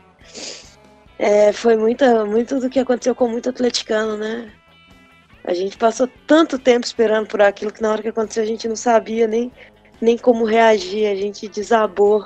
[1.20, 4.52] É, foi muita, muito do que aconteceu com muito atleticano, né?
[5.44, 8.68] A gente passou tanto tempo esperando por aquilo que na hora que aconteceu a gente
[8.68, 9.52] não sabia nem,
[10.00, 12.26] nem como reagir, a gente desabou.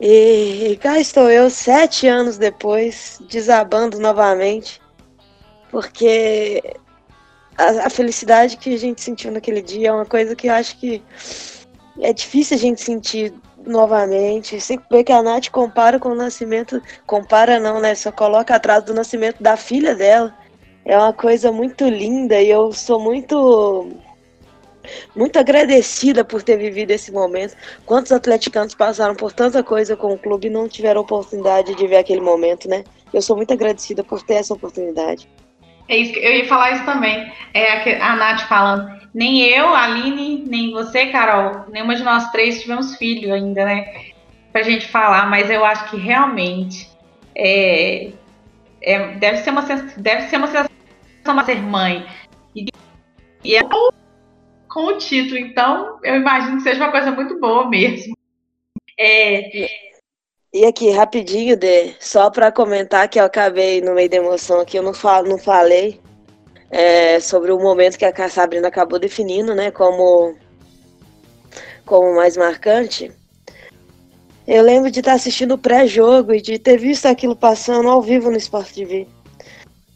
[0.00, 4.80] E, cá estou eu, sete anos depois, desabando novamente
[5.70, 6.62] porque
[7.56, 10.76] a, a, felicidade que a gente sentiu naquele dia é uma coisa que eu acho
[10.78, 11.02] que
[12.00, 13.32] é difícil a gente sentir
[13.66, 14.60] novamente.
[14.60, 17.94] Sempre que a Nath compara com o nascimento, compara não, né?
[17.94, 20.34] Só coloca atrás do nascimento da filha dela.
[20.84, 23.92] É uma coisa muito linda e eu sou muito
[25.14, 27.56] muito agradecida por ter vivido esse momento.
[27.84, 31.96] Quantos atleticanos passaram por tanta coisa com o clube e não tiveram oportunidade de ver
[31.96, 32.84] aquele momento, né?
[33.12, 35.28] Eu sou muito agradecida por ter essa oportunidade.
[35.88, 37.32] É isso que eu ia falar isso também.
[37.52, 39.00] É a Nath falando.
[39.12, 44.12] Nem eu, Aline, nem você, Carol, nenhuma de nós três tivemos filho ainda, né?
[44.52, 46.88] Pra gente falar, mas eu acho que realmente
[47.34, 48.10] é,
[48.80, 49.62] é, deve, ser uma,
[49.96, 50.70] deve ser uma sensação
[51.44, 52.06] ser mãe.
[52.54, 52.66] E,
[53.44, 53.62] e é
[54.70, 58.16] com o título, então eu imagino que seja uma coisa muito boa mesmo.
[58.98, 59.68] É,
[60.52, 64.76] e aqui, rapidinho, Dê, só para comentar que eu acabei no meio da emoção aqui,
[64.76, 66.00] eu não, falo, não falei
[66.68, 70.34] é, sobre o momento que a Sabrina acabou definindo, né, como,
[71.86, 73.12] como mais marcante.
[74.44, 78.28] Eu lembro de estar assistindo o pré-jogo e de ter visto aquilo passando ao vivo
[78.28, 79.06] no Sport TV.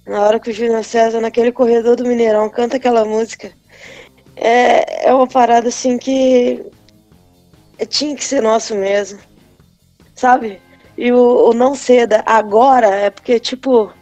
[0.06, 3.52] Na hora que o Júnior César, naquele corredor do Mineirão, canta aquela música.
[4.36, 6.64] É, é uma parada assim que
[7.88, 9.18] tinha que ser nosso mesmo
[10.14, 10.60] sabe?
[10.96, 13.92] E o, o não ceda agora é porque, tipo,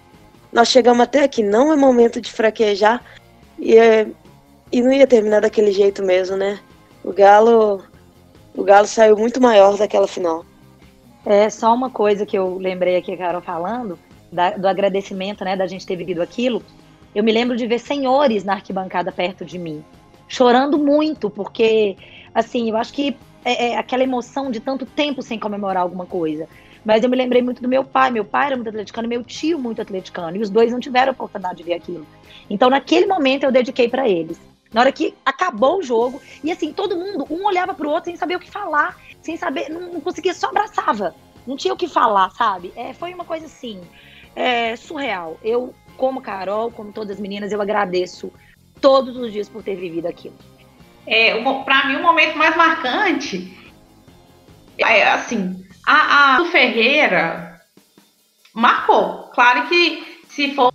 [0.53, 3.03] nós chegamos até aqui, não é momento de fraquejar
[3.59, 4.07] e, é,
[4.71, 6.61] e não ia terminar daquele jeito mesmo, né?
[7.03, 7.83] O Galo,
[8.55, 10.45] o Galo saiu muito maior daquela final.
[11.25, 13.99] É só uma coisa que eu lembrei aqui, Carol falando,
[14.31, 16.63] da, do agradecimento, né, da gente ter vivido aquilo.
[17.15, 19.85] Eu me lembro de ver senhores na arquibancada perto de mim,
[20.33, 21.95] chorando muito, porque,
[22.35, 23.15] assim, eu acho que
[23.45, 26.49] é, é, aquela emoção de tanto tempo sem comemorar alguma coisa.
[26.83, 28.11] Mas eu me lembrei muito do meu pai.
[28.11, 30.39] Meu pai era muito atleticano, meu tio muito atleticano.
[30.39, 32.07] E os dois não tiveram oportunidade de ver aquilo.
[32.49, 34.41] Então, naquele momento, eu dediquei para eles.
[34.73, 38.17] Na hora que acabou o jogo, e assim, todo mundo, um olhava pro outro sem
[38.17, 41.15] saber o que falar, sem saber, não, não conseguia, só abraçava.
[41.47, 42.73] Não tinha o que falar, sabe?
[42.75, 43.83] É, foi uma coisa assim,
[44.35, 45.37] é, surreal.
[45.45, 48.33] Eu, como Carol, como todas as meninas, eu agradeço
[48.83, 50.37] todos os dias por ter vivido aquilo.
[51.07, 53.57] É, para mim, o momento mais marcante
[54.79, 57.61] é assim, a, a Ferreira
[58.53, 59.31] marcou.
[59.35, 60.73] Claro que se for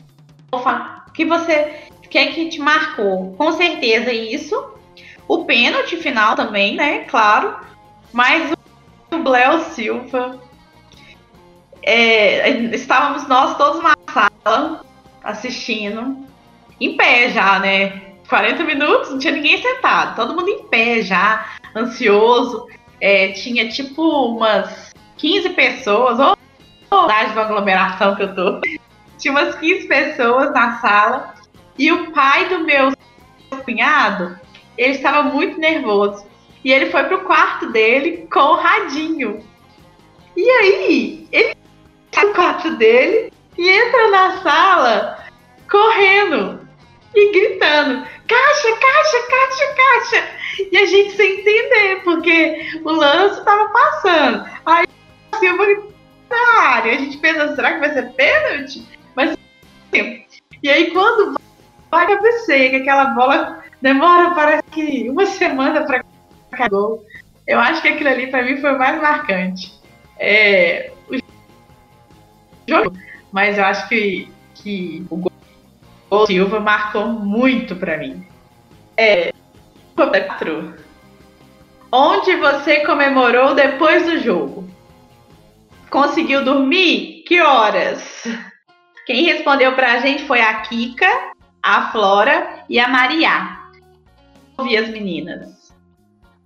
[1.14, 4.74] que você quer que te marcou, com certeza isso.
[5.28, 6.99] O pênalti final também, né?
[7.05, 7.58] Claro.
[8.14, 8.53] Mas
[9.12, 10.39] o Léo Silva.
[11.84, 14.86] É, estávamos nós todos na sala
[15.24, 16.26] assistindo,
[16.80, 18.07] em pé já, né?
[18.30, 22.67] 40 minutos, não tinha ninguém sentado, todo mundo em pé já, ansioso.
[22.99, 26.38] É, tinha tipo umas 15 pessoas, ou
[26.89, 28.61] saudade de aglomeração que eu tô.
[29.17, 31.34] Tinha umas 15 pessoas na sala
[31.78, 32.91] e o pai do meu
[33.65, 34.39] cunhado,
[34.78, 36.23] ele estava muito nervoso.
[36.63, 39.43] E ele foi pro quarto dele com o radinho.
[40.36, 41.55] E aí, ele
[42.11, 45.25] tá no quarto dele e entra na sala
[45.69, 46.66] correndo
[47.16, 50.38] e gritando: caixa, caixa, caixa, caixa.
[50.72, 54.45] E a gente sem entender, porque o lance tava passando.
[54.66, 54.86] Aí
[55.32, 55.78] assim, eu falei,
[56.30, 58.86] na área, a gente pensa, será que vai ser pênalti?
[59.16, 59.38] Mas
[60.64, 61.39] e aí quando
[61.89, 66.03] vai cabeceia, que aquela bola demora, parece que uma semana para
[66.70, 67.05] gol.
[67.45, 69.74] Eu acho que aquilo ali para mim foi o mais marcante.
[70.20, 71.18] É, o
[72.70, 72.97] jogo,
[73.32, 75.32] mas eu acho que, que o gol
[76.10, 78.26] do Silva marcou muito para mim.
[78.95, 79.34] É,
[79.95, 80.76] 4.
[81.91, 84.68] Onde você comemorou depois do jogo?
[85.89, 87.24] Conseguiu dormir?
[87.26, 88.24] Que horas?
[89.05, 91.08] Quem respondeu pra gente foi a Kika,
[91.64, 93.58] a Flora e a Maria.
[94.58, 95.74] Ouvi as meninas.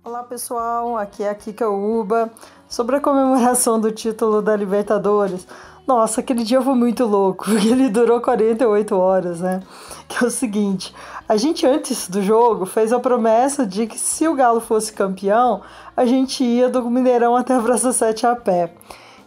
[0.04, 2.30] Olá pessoal, aqui é a Kika Uba.
[2.68, 5.46] Sobre a comemoração do título da Libertadores,
[5.86, 9.60] nossa, aquele dia foi muito louco, porque ele durou 48 horas, né?
[10.08, 10.94] Que é o seguinte,
[11.28, 15.62] a gente antes do jogo fez a promessa de que se o Galo fosse campeão,
[15.96, 18.72] a gente ia do Mineirão até a Praça 7 a pé.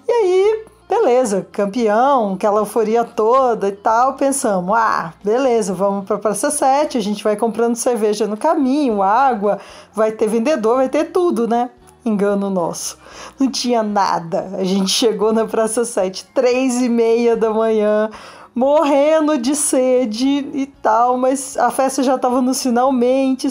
[0.08, 6.52] E aí, beleza, campeão, aquela euforia toda e tal, pensamos, ah, beleza, vamos para Praça
[6.52, 9.60] 7, a gente vai comprando cerveja no caminho, água,
[9.94, 11.70] vai ter vendedor, vai ter tudo, né?
[12.06, 12.98] Engano nosso.
[13.40, 14.52] Não tinha nada.
[14.58, 18.12] A gente chegou na Praça 7, três e meia da manhã,
[18.54, 23.50] morrendo de sede e tal, mas a festa já estava nos finalmente.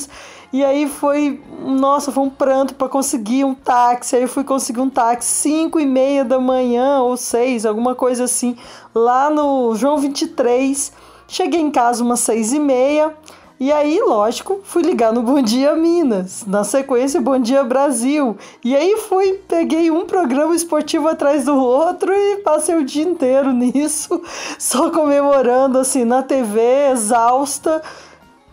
[0.52, 4.14] E aí foi, nossa, foi um pranto para conseguir um táxi.
[4.14, 8.22] Aí eu fui conseguir um táxi 5 e meia da manhã ou 6, alguma coisa
[8.22, 8.56] assim,
[8.94, 10.92] lá no João 23.
[11.26, 13.16] Cheguei em casa umas 6 e meia.
[13.58, 18.36] E aí, lógico, fui ligar no Bom Dia Minas, na sequência Bom Dia Brasil.
[18.64, 23.52] E aí fui, peguei um programa esportivo atrás do outro e passei o dia inteiro
[23.54, 24.20] nisso,
[24.58, 27.80] só comemorando assim na TV, exausta.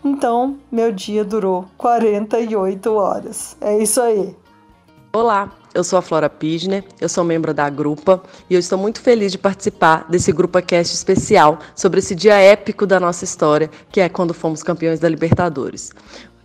[0.04, 3.56] Então, meu dia durou 48 horas.
[3.60, 4.36] É isso aí.
[5.12, 9.00] Olá, eu sou a Flora Pisner, eu sou membro da Grupa e eu estou muito
[9.00, 14.00] feliz de participar desse Grupa Cast especial sobre esse dia épico da nossa história, que
[14.00, 15.90] é quando fomos campeões da Libertadores.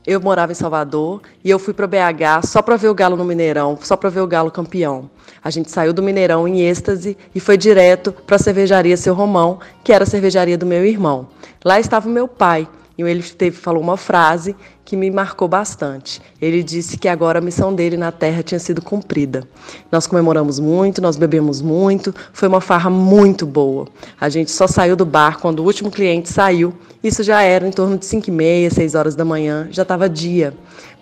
[0.06, 3.26] Eu morava em Salvador e eu fui para BH só para ver o Galo no
[3.26, 5.10] Mineirão, só para ver o Galo campeão.
[5.44, 9.60] A gente saiu do Mineirão em êxtase e foi direto para a cervejaria Seu Romão,
[9.84, 11.28] que era a cervejaria do meu irmão.
[11.64, 12.66] Lá estava o meu pai,
[12.98, 16.22] e ele teve, falou uma frase que me marcou bastante.
[16.42, 19.48] Ele disse que agora a missão dele na Terra tinha sido cumprida.
[19.92, 23.88] Nós comemoramos muito, nós bebemos muito, foi uma farra muito boa.
[24.20, 26.74] A gente só saiu do bar quando o último cliente saiu.
[27.04, 30.10] Isso já era em torno de 5 e meia, 6 horas da manhã, já estava
[30.10, 30.54] dia.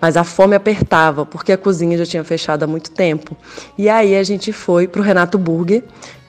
[0.02, 3.38] Mas a fome apertava, porque a cozinha já tinha fechado há muito tempo.
[3.78, 5.84] E aí a gente foi para o Renato Burger,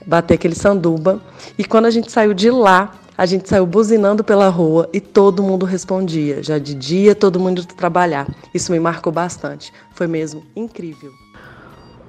[0.06, 1.20] bater aquele sanduba.
[1.58, 5.42] E quando a gente saiu de lá, a gente saiu buzinando pela rua e todo
[5.42, 6.42] mundo respondia.
[6.42, 8.26] Já de dia, todo mundo trabalhar.
[8.52, 9.72] Isso me marcou bastante.
[9.92, 11.12] Foi mesmo incrível.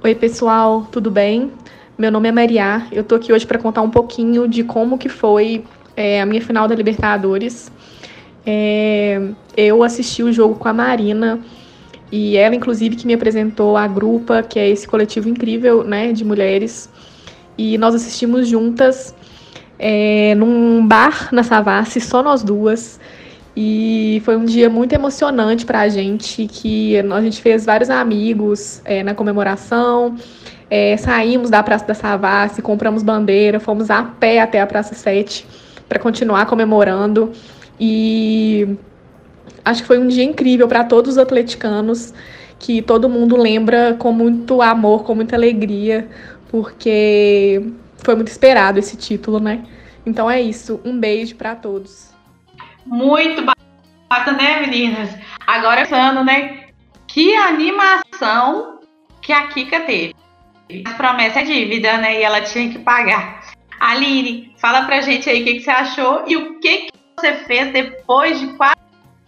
[0.04, 1.52] Oi, pessoal, tudo bem?
[1.98, 2.88] Meu nome é Maria.
[2.92, 5.64] Eu tô aqui hoje para contar um pouquinho de como que foi
[5.96, 7.72] é, a minha final da Libertadores.
[8.46, 9.22] É,
[9.56, 11.40] eu assisti o jogo com a Marina
[12.12, 16.24] e ela, inclusive, que me apresentou a Grupa, que é esse coletivo incrível, né, de
[16.24, 16.90] mulheres.
[17.58, 19.16] E nós assistimos juntas
[19.80, 23.00] é, num bar na Savassi, só nós duas.
[23.56, 28.82] E foi um dia muito emocionante para a gente, que a gente fez vários amigos
[28.86, 30.16] é, na comemoração.
[30.70, 35.48] É, saímos da Praça da Savassi, compramos bandeira, fomos a pé até a Praça 7
[35.90, 37.32] para continuar comemorando.
[37.80, 38.76] E
[39.66, 42.14] acho que foi um dia incrível para todos os atleticanos,
[42.60, 46.08] que todo mundo lembra com muito amor, com muita alegria,
[46.50, 47.64] porque
[48.08, 49.66] foi muito esperado esse título, né?
[50.06, 50.80] Então é isso.
[50.86, 52.14] Um beijo para todos.
[52.86, 53.44] Muito
[54.10, 55.10] bacana, né, meninas?
[55.46, 56.70] Agora pensando, né?
[57.06, 58.80] Que animação
[59.22, 60.16] que a Kika teve.
[60.86, 62.18] A promessa é dívida, né?
[62.18, 63.44] E ela tinha que pagar.
[63.78, 67.34] Aline, fala pra gente aí o que, que você achou e o que, que você
[67.44, 68.78] fez depois de quase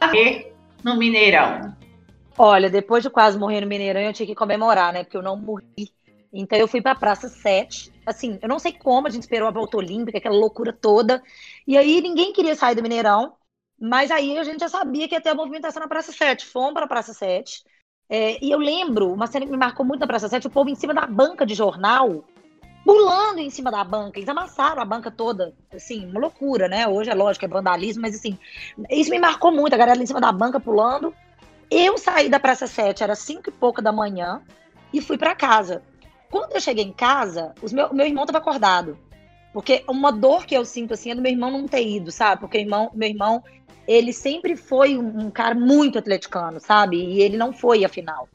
[0.01, 0.53] morrer
[0.85, 1.75] no Mineirão.
[2.37, 5.03] Olha, depois de quase morrer no Mineirão, eu tinha que comemorar, né?
[5.03, 5.91] Porque eu não morri
[6.31, 7.91] então eu fui para a Praça 7.
[8.05, 11.21] Assim, eu não sei como a gente esperou a volta olímpica, aquela loucura toda.
[11.67, 13.33] E aí ninguém queria sair do Mineirão.
[13.81, 16.45] Mas aí a gente já sabia que ia ter a movimentação na Praça 7.
[16.45, 17.63] Fomos para a Praça 7.
[18.09, 20.69] É, e eu lembro, uma cena que me marcou muito na Praça 7, o povo
[20.69, 22.25] em cima da banca de jornal,
[22.83, 24.19] pulando em cima da banca.
[24.19, 25.53] Eles amassaram a banca toda.
[25.71, 26.87] Assim, uma loucura, né?
[26.87, 28.37] Hoje é lógico, é vandalismo, mas assim,
[28.89, 31.13] isso me marcou muito, a galera em cima da banca pulando.
[31.71, 34.41] Eu saí da Praça 7, era cinco e pouca da manhã,
[34.91, 35.83] e fui para casa.
[36.31, 38.97] Quando eu cheguei em casa, os meu, meu irmão estava acordado.
[39.51, 42.41] Porque uma dor que eu sinto assim é do meu irmão não ter ido, sabe?
[42.41, 43.43] Porque irmão, meu irmão,
[43.87, 46.97] ele sempre foi um, um cara muito atleticano, sabe?
[46.97, 48.29] E ele não foi a final.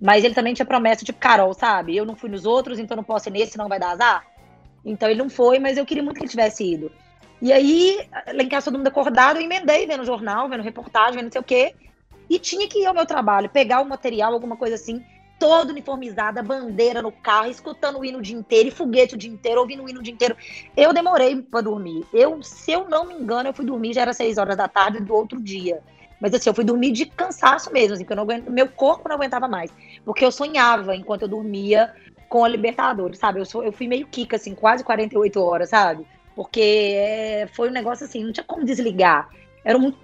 [0.00, 1.96] Mas ele também tinha promessa, tipo, Carol, sabe?
[1.96, 4.26] Eu não fui nos outros, então não posso ir nesse, senão vai dar azar.
[4.84, 6.92] Então ele não foi, mas eu queria muito que ele tivesse ido.
[7.40, 7.98] E aí,
[8.34, 11.40] lá em casa todo mundo acordado, eu emendei vendo jornal, vendo reportagem, vendo não sei
[11.40, 11.74] o quê.
[12.28, 15.02] E tinha que ir ao meu trabalho, pegar o material, alguma coisa assim
[15.38, 19.30] toda uniformizada, bandeira no carro, escutando o hino o dia inteiro, e foguete o dia
[19.30, 20.36] inteiro, ouvindo o hino o dia inteiro.
[20.76, 22.04] Eu demorei para dormir.
[22.12, 25.00] Eu, se eu não me engano, eu fui dormir, já era seis horas da tarde
[25.00, 25.82] do outro dia.
[26.20, 29.08] Mas assim, eu fui dormir de cansaço mesmo, assim, que eu não aguento, meu corpo
[29.08, 29.72] não aguentava mais.
[30.04, 31.94] Porque eu sonhava enquanto eu dormia
[32.28, 33.40] com a Libertadores, sabe?
[33.40, 36.04] Eu, sou, eu fui meio Kika, assim, quase 48 horas, sabe?
[36.34, 36.60] Porque
[36.96, 39.28] é, foi um negócio assim, não tinha como desligar.
[39.68, 39.98] Eram muito,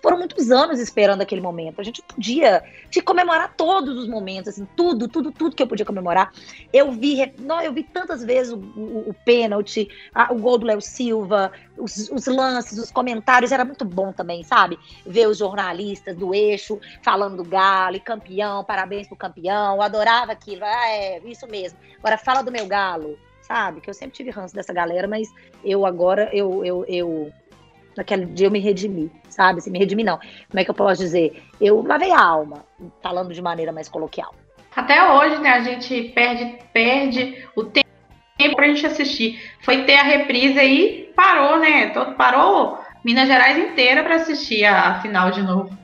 [0.00, 1.78] foram muitos anos esperando aquele momento.
[1.78, 5.84] A gente podia te comemorar todos os momentos, assim, tudo, tudo, tudo que eu podia
[5.84, 6.32] comemorar.
[6.72, 10.64] Eu vi, não, eu vi tantas vezes o, o, o pênalti, a, o gol do
[10.64, 14.78] Léo Silva, os, os, lances, os comentários, era muito bom também, sabe?
[15.04, 19.76] Ver os jornalistas do eixo falando do Galo e campeão, parabéns pro campeão.
[19.76, 20.64] Eu adorava aquilo.
[20.64, 21.78] Ah, é, isso mesmo.
[21.98, 23.82] Agora fala do meu Galo, sabe?
[23.82, 25.28] Que eu sempre tive ranço dessa galera, mas
[25.62, 27.30] eu agora eu, eu, eu
[28.00, 29.58] naquele dia eu me redimi, sabe?
[29.58, 30.18] Assim, me redimi não.
[30.18, 31.42] Como é que eu posso dizer?
[31.60, 32.64] Eu lavei a alma,
[33.02, 34.34] falando de maneira mais coloquial.
[34.74, 39.40] Até hoje, né, a gente perde, perde o tempo pra gente assistir.
[39.60, 41.90] Foi ter a reprise aí, parou, né?
[41.90, 45.76] Todo, parou Minas Gerais inteira para assistir a, a, final de novo.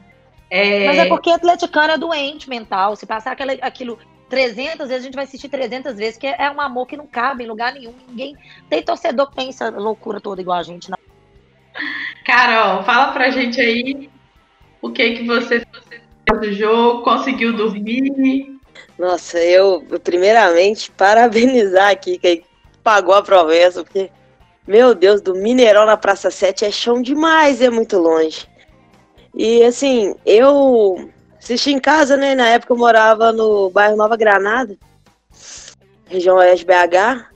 [0.49, 0.87] É...
[0.87, 2.97] Mas é porque atleticano é doente mental.
[2.97, 3.99] Se passar aquela, aquilo
[4.31, 7.45] 300 vezes, a gente vai assistir 300 vezes, que é um amor que não cabe
[7.45, 7.93] em lugar nenhum.
[8.09, 8.37] Ninguém
[8.71, 11.06] tem torcedor que pensa loucura toda igual a gente, não.
[12.27, 14.11] Carol, fala pra gente aí
[14.83, 18.59] o que que você fez do jogo, conseguiu dormir?
[18.99, 22.43] Nossa, eu primeiramente parabenizar aqui quem
[22.83, 24.11] pagou a promessa, porque
[24.67, 28.49] meu Deus, do Mineirão na Praça 7 é chão demais, é muito longe.
[29.33, 31.09] E assim, eu
[31.39, 32.35] assisti em casa, né?
[32.35, 34.77] Na época eu morava no bairro Nova Granada,
[36.07, 37.31] região Oeste BH.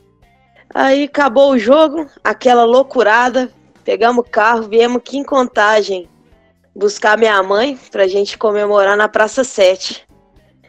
[0.75, 3.53] Aí acabou o jogo, aquela loucurada,
[3.91, 6.09] Pegamos o carro, viemos aqui em Contagem
[6.77, 10.07] buscar minha mãe pra gente comemorar na Praça 7.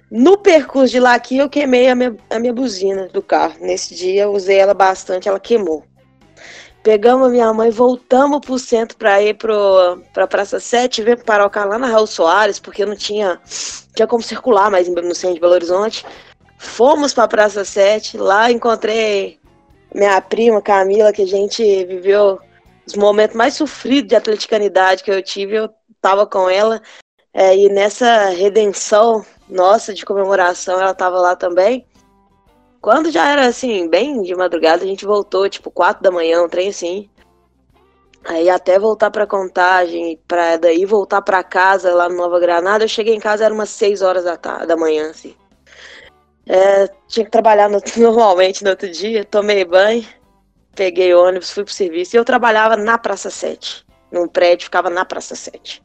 [0.09, 3.57] No percurso de lá aqui, eu queimei a minha, a minha buzina do carro.
[3.59, 5.83] Nesse dia, eu usei ela bastante, ela queimou.
[6.81, 11.45] Pegamos a minha mãe, voltamos pro centro para ir pro, pra Praça 7, ver parar
[11.45, 13.39] o carro lá na Raul Soares, porque não tinha,
[13.95, 16.03] tinha como circular mais no centro de Belo Horizonte.
[16.57, 19.39] Fomos pra Praça 7, lá encontrei
[19.93, 22.39] minha prima Camila, que a gente viveu
[22.91, 25.69] os momentos mais sofridos de atleticanidade que eu tive, eu
[26.01, 26.81] tava com ela.
[27.33, 31.85] É, e nessa redenção nossa de comemoração, ela tava lá também.
[32.81, 36.49] Quando já era assim, bem de madrugada, a gente voltou, tipo, quatro da manhã, um
[36.49, 37.09] trem assim.
[38.25, 42.89] Aí até voltar para contagem, para daí voltar para casa lá no Nova Granada, eu
[42.89, 45.35] cheguei em casa era umas seis horas da, tarde, da manhã, assim.
[46.45, 50.05] É, tinha que trabalhar no, normalmente no outro dia, tomei banho
[50.75, 52.15] peguei ônibus, fui pro serviço.
[52.15, 53.85] E eu trabalhava na Praça 7.
[54.11, 55.81] Num prédio, ficava na Praça 7.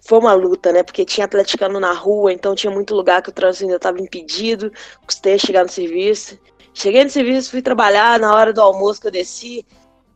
[0.00, 0.82] Foi uma luta, né?
[0.82, 4.72] Porque tinha atleticano na rua, então tinha muito lugar que o trânsito ainda estava impedido.
[5.06, 6.38] Custei chegar no serviço.
[6.74, 8.18] Cheguei no serviço, fui trabalhar.
[8.18, 9.64] Na hora do almoço que eu desci,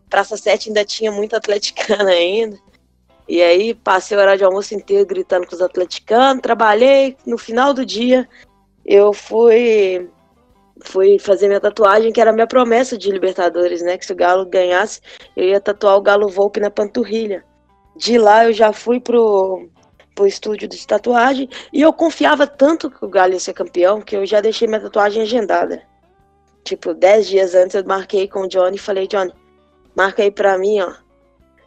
[0.08, 2.58] Praça 7 ainda tinha muito atleticano ainda.
[3.28, 7.16] E aí passei o horário de almoço inteiro gritando com os atleticanos, trabalhei.
[7.26, 8.28] No final do dia,
[8.84, 10.08] eu fui
[10.84, 13.96] fui fazer minha tatuagem, que era minha promessa de Libertadores, né?
[13.96, 15.00] Que se o Galo ganhasse,
[15.36, 17.44] eu ia tatuar o Galo Volpe na panturrilha.
[17.96, 19.68] De lá eu já fui pro,
[20.14, 24.16] pro estúdio de tatuagem e eu confiava tanto que o Galo ia ser campeão que
[24.16, 25.82] eu já deixei minha tatuagem agendada.
[26.64, 29.32] Tipo, dez dias antes eu marquei com o Johnny e falei, Johnny,
[29.94, 30.92] marca aí pra mim, ó.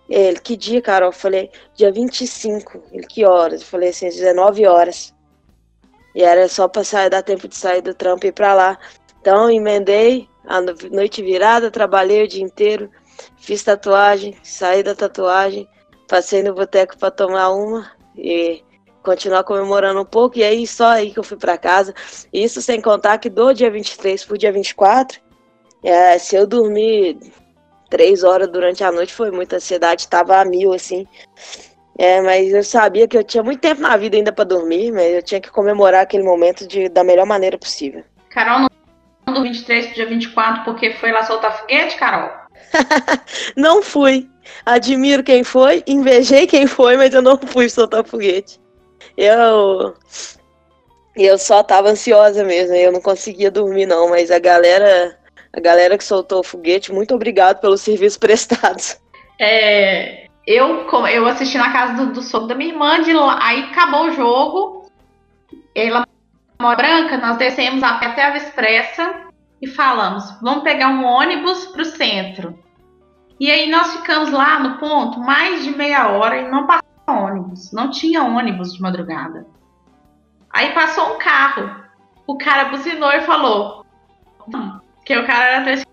[0.10, 1.10] Ele, que dia, Carol?
[1.10, 2.84] Eu falei, dia 25.
[2.92, 3.62] Ele, que horas?
[3.62, 5.14] Eu falei assim, 19 horas.
[6.16, 8.80] E era só pra sair, dar tempo de sair do trampo e ir pra lá.
[9.20, 10.62] Então, emendei a
[10.92, 12.90] noite virada, trabalhei o dia inteiro,
[13.38, 15.68] fiz tatuagem, saí da tatuagem,
[16.08, 18.64] passei no boteco para tomar uma e
[19.04, 20.40] continuar comemorando um pouco.
[20.40, 21.94] E aí, só aí que eu fui para casa.
[22.34, 25.20] Isso sem contar que do dia 23 pro dia 24,
[25.84, 27.20] é, se eu dormir
[27.90, 31.08] três horas durante a noite, foi muita ansiedade, tava a mil, assim.
[31.98, 35.14] É, mas eu sabia que eu tinha muito tempo na vida ainda para dormir, mas
[35.14, 38.04] eu tinha que comemorar aquele momento de, da melhor maneira possível.
[38.30, 38.70] Carol não
[39.34, 42.30] do 23 pro dia 24 porque foi lá soltar foguete, Carol?
[43.56, 44.28] não fui.
[44.66, 48.60] Admiro quem foi, invejei quem foi, mas eu não fui soltar foguete.
[49.18, 49.96] Eu
[51.16, 55.18] eu só tava ansiosa mesmo, eu não conseguia dormir não, mas a galera,
[55.52, 58.98] a galera que soltou o foguete, muito obrigado pelos serviços prestados.
[59.38, 64.08] É, eu, eu assisti na casa do, do sogro da minha irmã, de aí acabou
[64.08, 64.92] o jogo,
[65.76, 66.06] ela
[66.60, 69.28] branca, nós descemos até a Expressa
[69.62, 72.60] e falamos, vamos pegar um ônibus para o centro.
[73.40, 77.72] E aí nós ficamos lá no ponto mais de meia hora e não passou ônibus,
[77.72, 79.48] não tinha ônibus de madrugada.
[80.52, 81.84] Aí passou um carro,
[82.28, 83.86] o cara buzinou e falou
[84.54, 85.86] hum, que o cara era três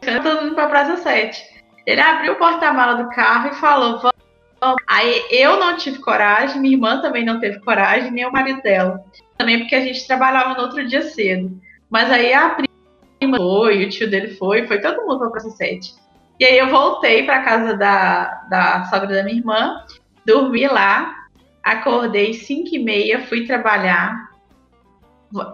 [0.00, 1.42] todo mundo para Praça 7.
[1.84, 4.82] Ele abriu o porta-mala do carro e falou, vamos.
[4.86, 9.04] Aí eu não tive coragem, minha irmã também não teve coragem, nem o marido dela.
[9.36, 11.60] Também porque a gente trabalhava no outro dia cedo.
[11.90, 15.94] Mas aí a prima foi, o tio dele foi, foi todo mundo para Praça 7.
[16.40, 19.84] E aí eu voltei para casa da, da sogra da minha irmã,
[20.26, 21.26] dormi lá,
[21.62, 24.30] acordei 5 e meia, fui trabalhar,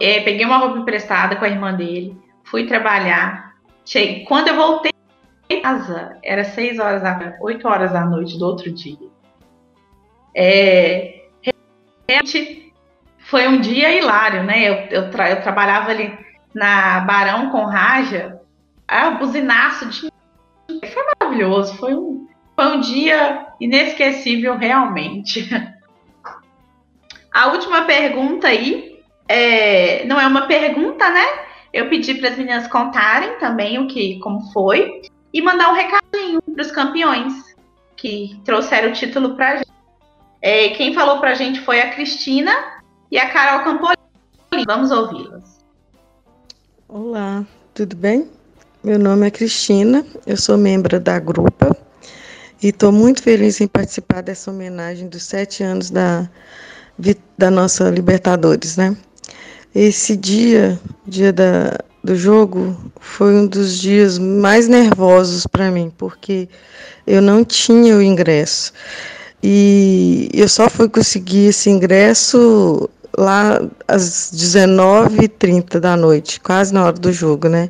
[0.01, 3.55] é, peguei uma roupa emprestada com a irmã dele, fui trabalhar.
[3.85, 4.91] Cheguei, quando eu voltei
[5.47, 8.97] para casa, era 6 horas da 8 horas da noite do outro dia.
[10.35, 11.25] É,
[12.07, 12.68] realmente
[13.29, 14.67] foi um dia hilário, né?
[14.67, 16.17] Eu, eu, tra eu trabalhava ali
[16.53, 18.41] na Barão com Raja,
[18.87, 20.09] ah, buzinaço de
[20.67, 25.47] foi maravilhoso, foi um, foi um dia inesquecível realmente.
[27.31, 31.25] A última pergunta aí é, não é uma pergunta, né?
[31.71, 36.41] Eu pedi para as meninas contarem também o que, como foi e mandar um recadinho
[36.41, 37.33] para os campeões
[37.95, 39.69] que trouxeram o título para a gente.
[40.41, 42.78] É, quem falou para a gente foi a Cristina
[43.11, 44.65] e a Carol Campolini.
[44.65, 45.59] Vamos ouvi-las.
[46.87, 48.29] Olá, tudo bem?
[48.83, 51.75] Meu nome é Cristina, eu sou membro da Grupa
[52.61, 56.29] e estou muito feliz em participar dessa homenagem dos sete anos da,
[57.37, 58.95] da nossa Libertadores, né?
[59.75, 66.47] Esse dia, dia da, do jogo, foi um dos dias mais nervosos para mim, porque
[67.05, 68.73] eu não tinha o ingresso.
[69.43, 72.89] E eu só fui conseguir esse ingresso
[73.19, 77.69] lá às 19h30 da noite, quase na hora do jogo, né?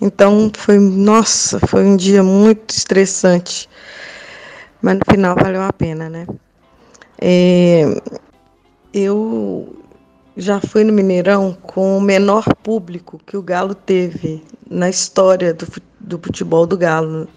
[0.00, 3.68] Então foi, nossa, foi um dia muito estressante,
[4.82, 6.26] mas no final valeu a pena, né?
[7.20, 7.84] É,
[8.92, 9.76] eu
[10.36, 15.66] já fui no Mineirão com o menor público que o Galo teve na história do,
[16.00, 17.28] do futebol do Galo,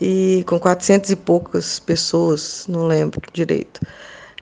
[0.00, 3.80] e com 400 e poucas pessoas, não lembro direito.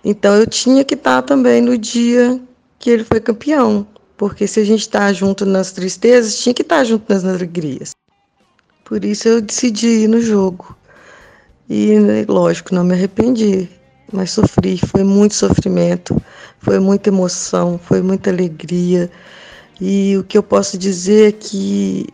[0.04, 2.40] Então eu tinha que estar também no dia
[2.78, 3.86] que ele foi campeão.
[4.16, 7.90] Porque se a gente está junto nas tristezas, tinha que estar junto nas alegrias.
[8.84, 10.76] Por isso eu decidi ir no jogo.
[11.68, 13.68] E, né, lógico, não me arrependi,
[14.12, 14.78] mas sofri.
[14.78, 16.20] Foi muito sofrimento,
[16.60, 19.10] foi muita emoção, foi muita alegria.
[19.80, 22.06] E o que eu posso dizer é que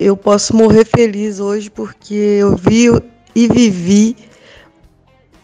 [0.00, 2.86] eu posso morrer feliz hoje porque eu vi
[3.34, 4.16] e vivi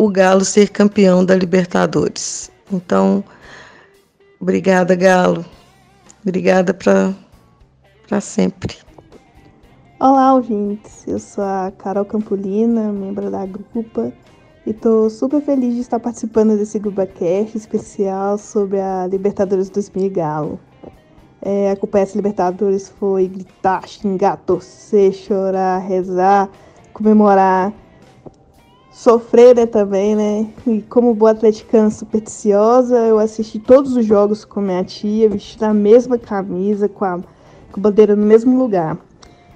[0.03, 2.51] o Galo ser campeão da Libertadores.
[2.73, 3.23] Então,
[4.41, 5.45] Obrigada, Galo.
[6.23, 8.77] Obrigada para sempre.
[10.01, 11.07] Olá, ouvintes.
[11.07, 14.13] Eu sou a Carol Campolina, membro da Grupa,
[14.67, 20.59] e estou super feliz de estar participando desse GrupaCast especial sobre a Libertadores 2000 Galo.
[21.41, 26.51] É, acompanhar essa Libertadores foi gritar, xingar, torcer, chorar, rezar,
[26.93, 27.73] comemorar
[28.93, 30.47] sofrer né, também, né?
[30.67, 35.75] E como boa atleticana supersticiosa, eu assisti todos os jogos com minha tia, vestindo a
[35.75, 38.99] mesma camisa, com a, com a bandeira no mesmo lugar.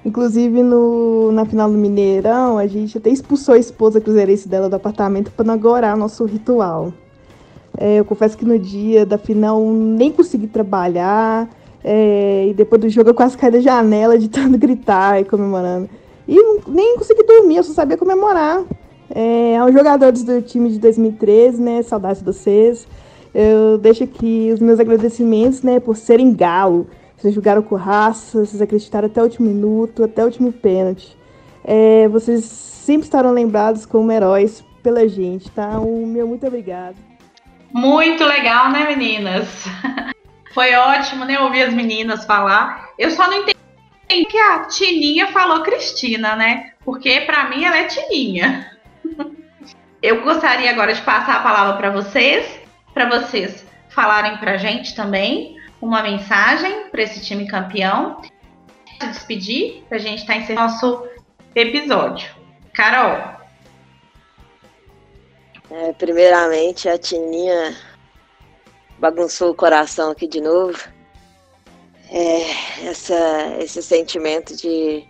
[0.05, 4.76] Inclusive, no, na final do Mineirão, a gente até expulsou a esposa cruzeirense dela do
[4.76, 6.93] apartamento para inaugurar nosso ritual.
[7.76, 11.49] É, eu confesso que no dia da final nem consegui trabalhar,
[11.84, 15.91] é, e depois do jogo eu quase caí da janela de tanto gritar e comemorando.
[16.26, 18.64] E nem consegui dormir, eu só sabia comemorar.
[19.11, 21.82] É, aos jogadores do time de 2013, né?
[21.82, 22.86] Saudades de vocês.
[23.34, 25.78] Eu deixo aqui os meus agradecimentos, né?
[25.78, 26.88] Por serem galo.
[27.16, 31.16] Vocês jogaram com raça, vocês acreditaram até o último minuto, até o último pênalti.
[31.64, 35.80] É, vocês sempre estarão lembrados como heróis pela gente, tá?
[35.80, 36.96] O meu muito obrigado.
[37.72, 39.64] Muito legal, né, meninas?
[40.54, 42.90] Foi ótimo, né, ouvir as meninas falar.
[42.98, 43.57] Eu só não entendi
[44.24, 46.70] que a Tininha falou Cristina, né?
[46.84, 48.75] Porque para mim ela é Tininha.
[50.02, 52.61] Eu gostaria agora de passar a palavra para vocês,
[52.92, 58.20] para vocês falarem para a gente também uma mensagem para esse time campeão.
[59.00, 61.07] Se despedir, para a gente estar tá encerrando nosso
[61.54, 62.28] episódio.
[62.74, 63.36] Carol.
[65.70, 67.76] É, primeiramente, a Tininha
[68.98, 70.78] bagunçou o coração aqui de novo.
[72.11, 75.04] É, essa, esse sentimento de,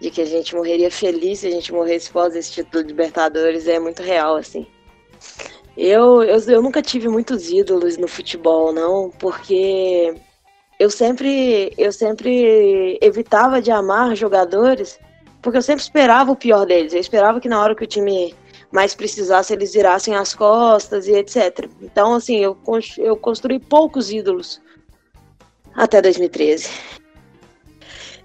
[0.00, 3.66] de que a gente morreria feliz se a gente morresse pós esse título de Libertadores
[3.66, 4.66] é muito real, assim.
[5.76, 10.14] Eu, eu, eu nunca tive muitos ídolos no futebol, não, porque
[10.78, 14.98] eu sempre, eu sempre evitava de amar jogadores,
[15.42, 16.92] porque eu sempre esperava o pior deles.
[16.92, 18.34] Eu esperava que na hora que o time
[18.70, 21.68] mais precisasse, eles virassem as costas e etc.
[21.80, 22.56] Então, assim, eu,
[22.98, 24.60] eu construí poucos ídolos
[25.74, 26.68] até 2013.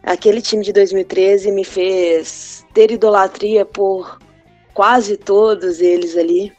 [0.03, 4.19] Aquele time de 2013 me fez ter idolatria por
[4.73, 6.51] quase todos eles ali.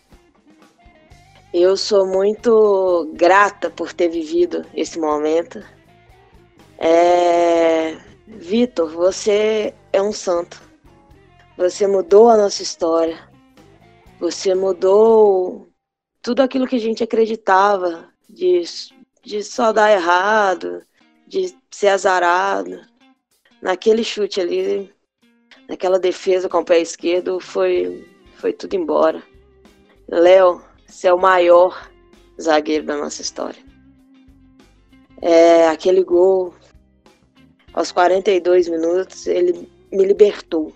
[1.52, 5.62] Eu sou muito grata por ter vivido esse momento.
[6.78, 7.96] É...
[8.26, 10.62] Vitor, você é um santo.
[11.56, 13.28] Você mudou a nossa história.
[14.18, 15.68] Você mudou
[16.22, 18.62] tudo aquilo que a gente acreditava de,
[19.22, 20.82] de só dar errado,
[21.26, 22.80] de ser azarado.
[23.62, 24.92] Naquele chute ali,
[25.68, 28.04] naquela defesa com o pé esquerdo, foi,
[28.34, 29.22] foi tudo embora.
[30.08, 31.88] Léo, você é o maior
[32.40, 33.62] zagueiro da nossa história.
[35.20, 36.52] É, aquele gol,
[37.72, 40.72] aos 42 minutos, ele me libertou.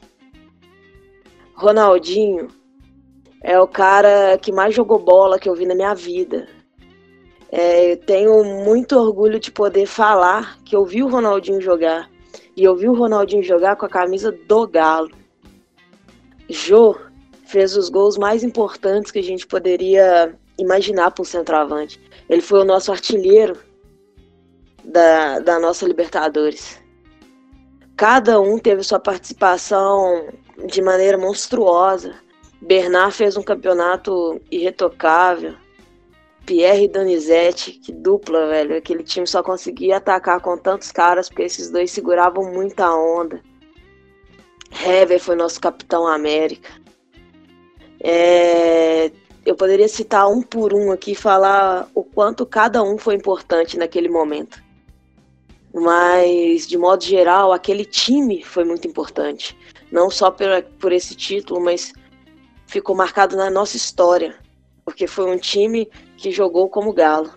[1.55, 2.49] Ronaldinho,
[3.43, 6.49] é o cara que mais jogou bola que eu vi na minha vida.
[7.51, 12.09] É, eu tenho muito orgulho de poder falar que eu vi o Ronaldinho jogar.
[12.57, 15.11] E eu vi o Ronaldinho jogar com a camisa do Galo.
[16.48, 16.96] Jô
[17.44, 22.00] fez os gols mais importantes que a gente poderia imaginar para um centroavante.
[22.28, 23.59] Ele foi o nosso artilheiro
[24.82, 26.80] da, da nossa Libertadores.
[27.96, 30.28] Cada um teve sua participação
[30.66, 32.14] de maneira monstruosa.
[32.61, 35.54] Bernard fez um campeonato irretocável.
[36.47, 38.76] Pierre e Donizete, que dupla, velho.
[38.76, 43.42] Aquele time só conseguia atacar com tantos caras porque esses dois seguravam muita onda.
[44.86, 46.70] Hever foi nosso capitão América.
[48.01, 49.11] É,
[49.44, 53.76] eu poderia citar um por um aqui e falar o quanto cada um foi importante
[53.76, 54.62] naquele momento.
[55.74, 59.59] Mas, de modo geral, aquele time foi muito importante.
[59.90, 60.47] Não só por,
[60.78, 61.92] por esse título, mas
[62.66, 64.36] ficou marcado na nossa história,
[64.87, 67.34] porque foi um time que jogou como galo.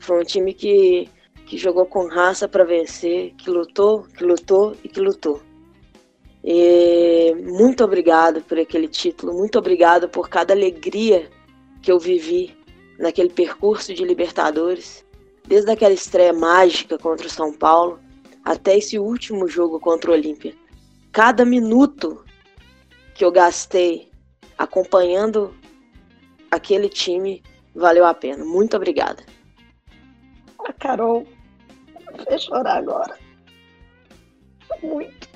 [0.00, 1.06] Foi um time que,
[1.44, 5.42] que jogou com raça para vencer, que lutou, que lutou e que lutou.
[6.42, 11.28] E muito obrigado por aquele título, muito obrigado por cada alegria
[11.82, 12.56] que eu vivi
[12.98, 15.04] naquele percurso de Libertadores,
[15.46, 18.00] desde aquela estreia mágica contra o São Paulo
[18.42, 20.54] até esse último jogo contra o Olímpia.
[21.12, 22.24] Cada minuto
[23.14, 24.08] que eu gastei
[24.56, 25.54] acompanhando
[26.50, 27.42] aquele time
[27.74, 28.44] valeu a pena.
[28.44, 29.22] Muito obrigada.
[30.66, 31.26] A Carol
[32.28, 33.16] fez chorar agora.
[34.82, 35.28] Muito.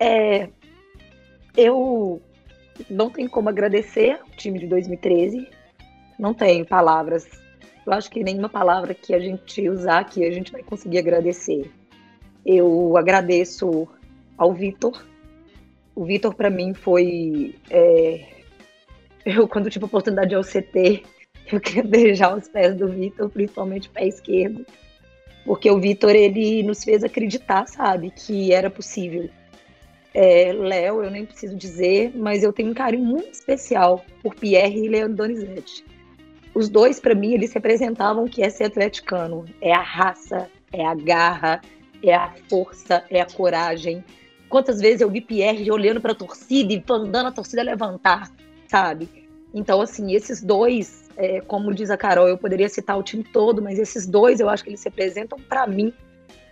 [0.00, 0.48] É,
[1.56, 2.20] eu
[2.90, 5.48] não tenho como agradecer o time de 2013.
[6.18, 7.28] Não tenho palavras.
[7.86, 11.70] Eu acho que nenhuma palavra que a gente usar aqui a gente vai conseguir agradecer.
[12.44, 13.88] Eu agradeço
[14.36, 15.04] ao Vitor
[15.94, 17.54] o Vitor, para mim, foi.
[17.70, 18.26] É...
[19.24, 21.04] Eu, quando tive a oportunidade de OCT,
[21.50, 24.66] eu queria beijar os pés do Vitor, principalmente o pé esquerdo.
[25.44, 29.28] Porque o Vitor, ele nos fez acreditar, sabe, que era possível.
[30.14, 34.84] É, Léo, eu nem preciso dizer, mas eu tenho um carinho muito especial por Pierre
[34.84, 35.84] e Leandro Donizete.
[36.54, 39.46] Os dois, para mim, eles representavam o que é ser atleticano.
[39.60, 41.60] É a raça, é a garra,
[42.02, 44.04] é a força, é a coragem,
[44.52, 48.30] Quantas vezes eu vi Pierre olhando para a torcida e mandando a torcida levantar,
[48.68, 49.08] sabe?
[49.54, 53.62] Então, assim, esses dois, é, como diz a Carol, eu poderia citar o time todo,
[53.62, 55.90] mas esses dois eu acho que eles representam para mim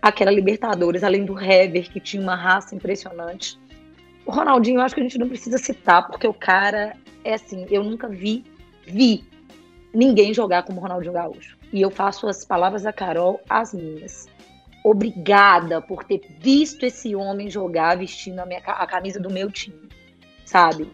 [0.00, 3.60] aquela Libertadores, além do Hever, que tinha uma raça impressionante.
[4.24, 7.66] O Ronaldinho, eu acho que a gente não precisa citar, porque o cara é assim,
[7.70, 8.46] eu nunca vi,
[8.82, 9.26] vi
[9.92, 11.58] ninguém jogar como o Ronaldinho Gaúcho.
[11.70, 14.26] E eu faço as palavras da Carol as minhas
[14.82, 19.88] obrigada por ter visto esse homem jogar vestindo a, minha, a camisa do meu time,
[20.44, 20.90] sabe?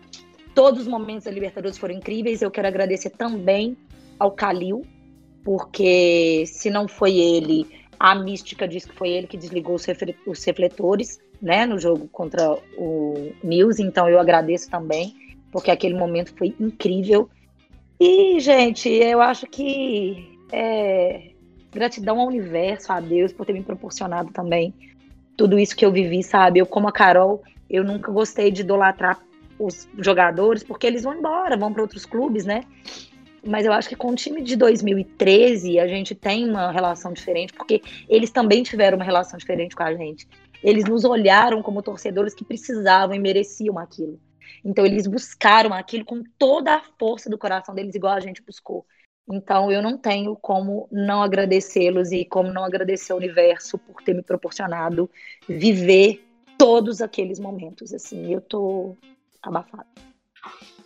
[0.54, 2.42] Todos os momentos da Libertadores foram incríveis.
[2.42, 3.76] Eu quero agradecer também
[4.18, 4.84] ao Calil,
[5.44, 7.66] porque se não foi ele,
[8.00, 11.20] a mística diz que foi ele que desligou os refletores.
[11.40, 15.14] né, no jogo contra o News, então eu agradeço também,
[15.52, 17.28] porque aquele momento foi incrível.
[18.00, 21.32] E, gente, eu acho que é,
[21.76, 24.74] gratidão ao universo, a Deus, por ter me proporcionado também
[25.36, 26.58] tudo isso que eu vivi, sabe?
[26.58, 29.20] Eu, como a Carol, eu nunca gostei de idolatrar
[29.58, 32.62] os jogadores, porque eles vão embora, vão para outros clubes, né?
[33.46, 37.52] Mas eu acho que com o time de 2013 a gente tem uma relação diferente,
[37.52, 40.26] porque eles também tiveram uma relação diferente com a gente.
[40.62, 44.18] Eles nos olharam como torcedores que precisavam e mereciam aquilo.
[44.64, 48.84] Então eles buscaram aquilo com toda a força do coração deles, igual a gente buscou.
[49.28, 54.14] Então eu não tenho como não agradecê-los e como não agradecer ao universo por ter
[54.14, 55.10] me proporcionado
[55.48, 56.24] viver
[56.56, 57.92] todos aqueles momentos.
[57.92, 58.96] Assim, eu tô
[59.42, 59.86] abafada.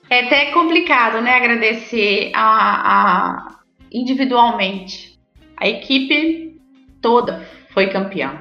[0.09, 1.35] É até complicado, né?
[1.35, 3.61] Agradecer a, a
[3.93, 5.19] individualmente.
[5.57, 6.61] A equipe
[7.01, 8.41] toda foi campeã.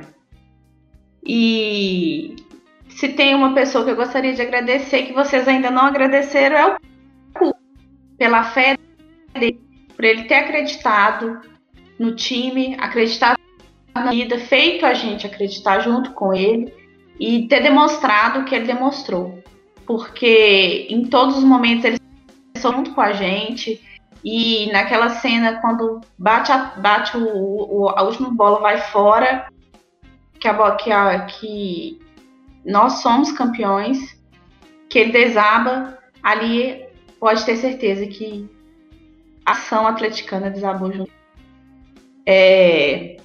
[1.24, 2.36] E
[2.90, 6.66] se tem uma pessoa que eu gostaria de agradecer, que vocês ainda não agradeceram, é
[7.42, 7.54] o
[8.18, 8.78] pela fé
[9.34, 9.62] dele,
[10.00, 11.42] por ele ter acreditado
[12.00, 13.38] no time, acreditado
[13.94, 16.74] na vida, feito a gente acreditar junto com ele
[17.20, 19.44] e ter demonstrado o que ele demonstrou
[19.90, 22.00] porque em todos os momentos eles
[22.56, 23.82] estão junto com a gente.
[24.24, 29.48] E naquela cena, quando bate, a, bate o, o, a última bola vai fora,
[30.40, 32.00] que, a, que, a, que
[32.64, 34.16] nós somos campeões,
[34.92, 36.86] que ele desaba, ali
[37.20, 38.48] pode ter certeza que
[39.52, 41.12] ação atleticana desabou junto.
[42.26, 43.18] É...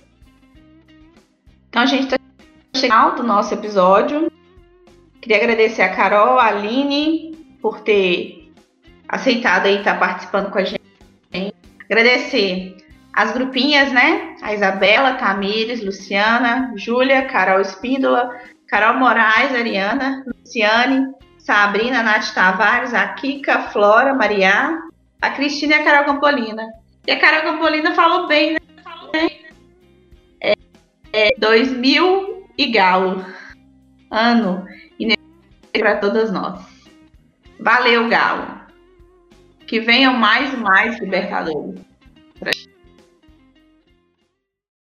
[1.68, 2.16] Então a gente está
[2.75, 4.31] chegando ao nosso episódio.
[5.20, 8.53] Queria agradecer a Carol, a Aline, por ter
[9.09, 10.83] aceitado aí estar participando com a gente.
[11.91, 12.77] Agradecer
[13.12, 14.37] as grupinhas, né?
[14.43, 18.31] A Isabela, Tamires, Luciana, Júlia, Carol Espíndola,
[18.66, 24.79] Carol Moraes, Ariana, Luciane, Sabrina, Nath Tavares, a Kika, Flora, Maria,
[25.27, 26.68] a Cristina e a Carol Campolina.
[27.07, 28.59] E a Carol Campolina falou bem, né?
[28.83, 29.45] Falou bem.
[30.41, 30.55] É,
[31.12, 33.25] é 2000 e galo.
[34.11, 34.64] Ano
[35.79, 36.61] para todas nós.
[37.61, 38.61] Valeu, Galo.
[39.66, 41.81] Que venham mais e mais Libertadores.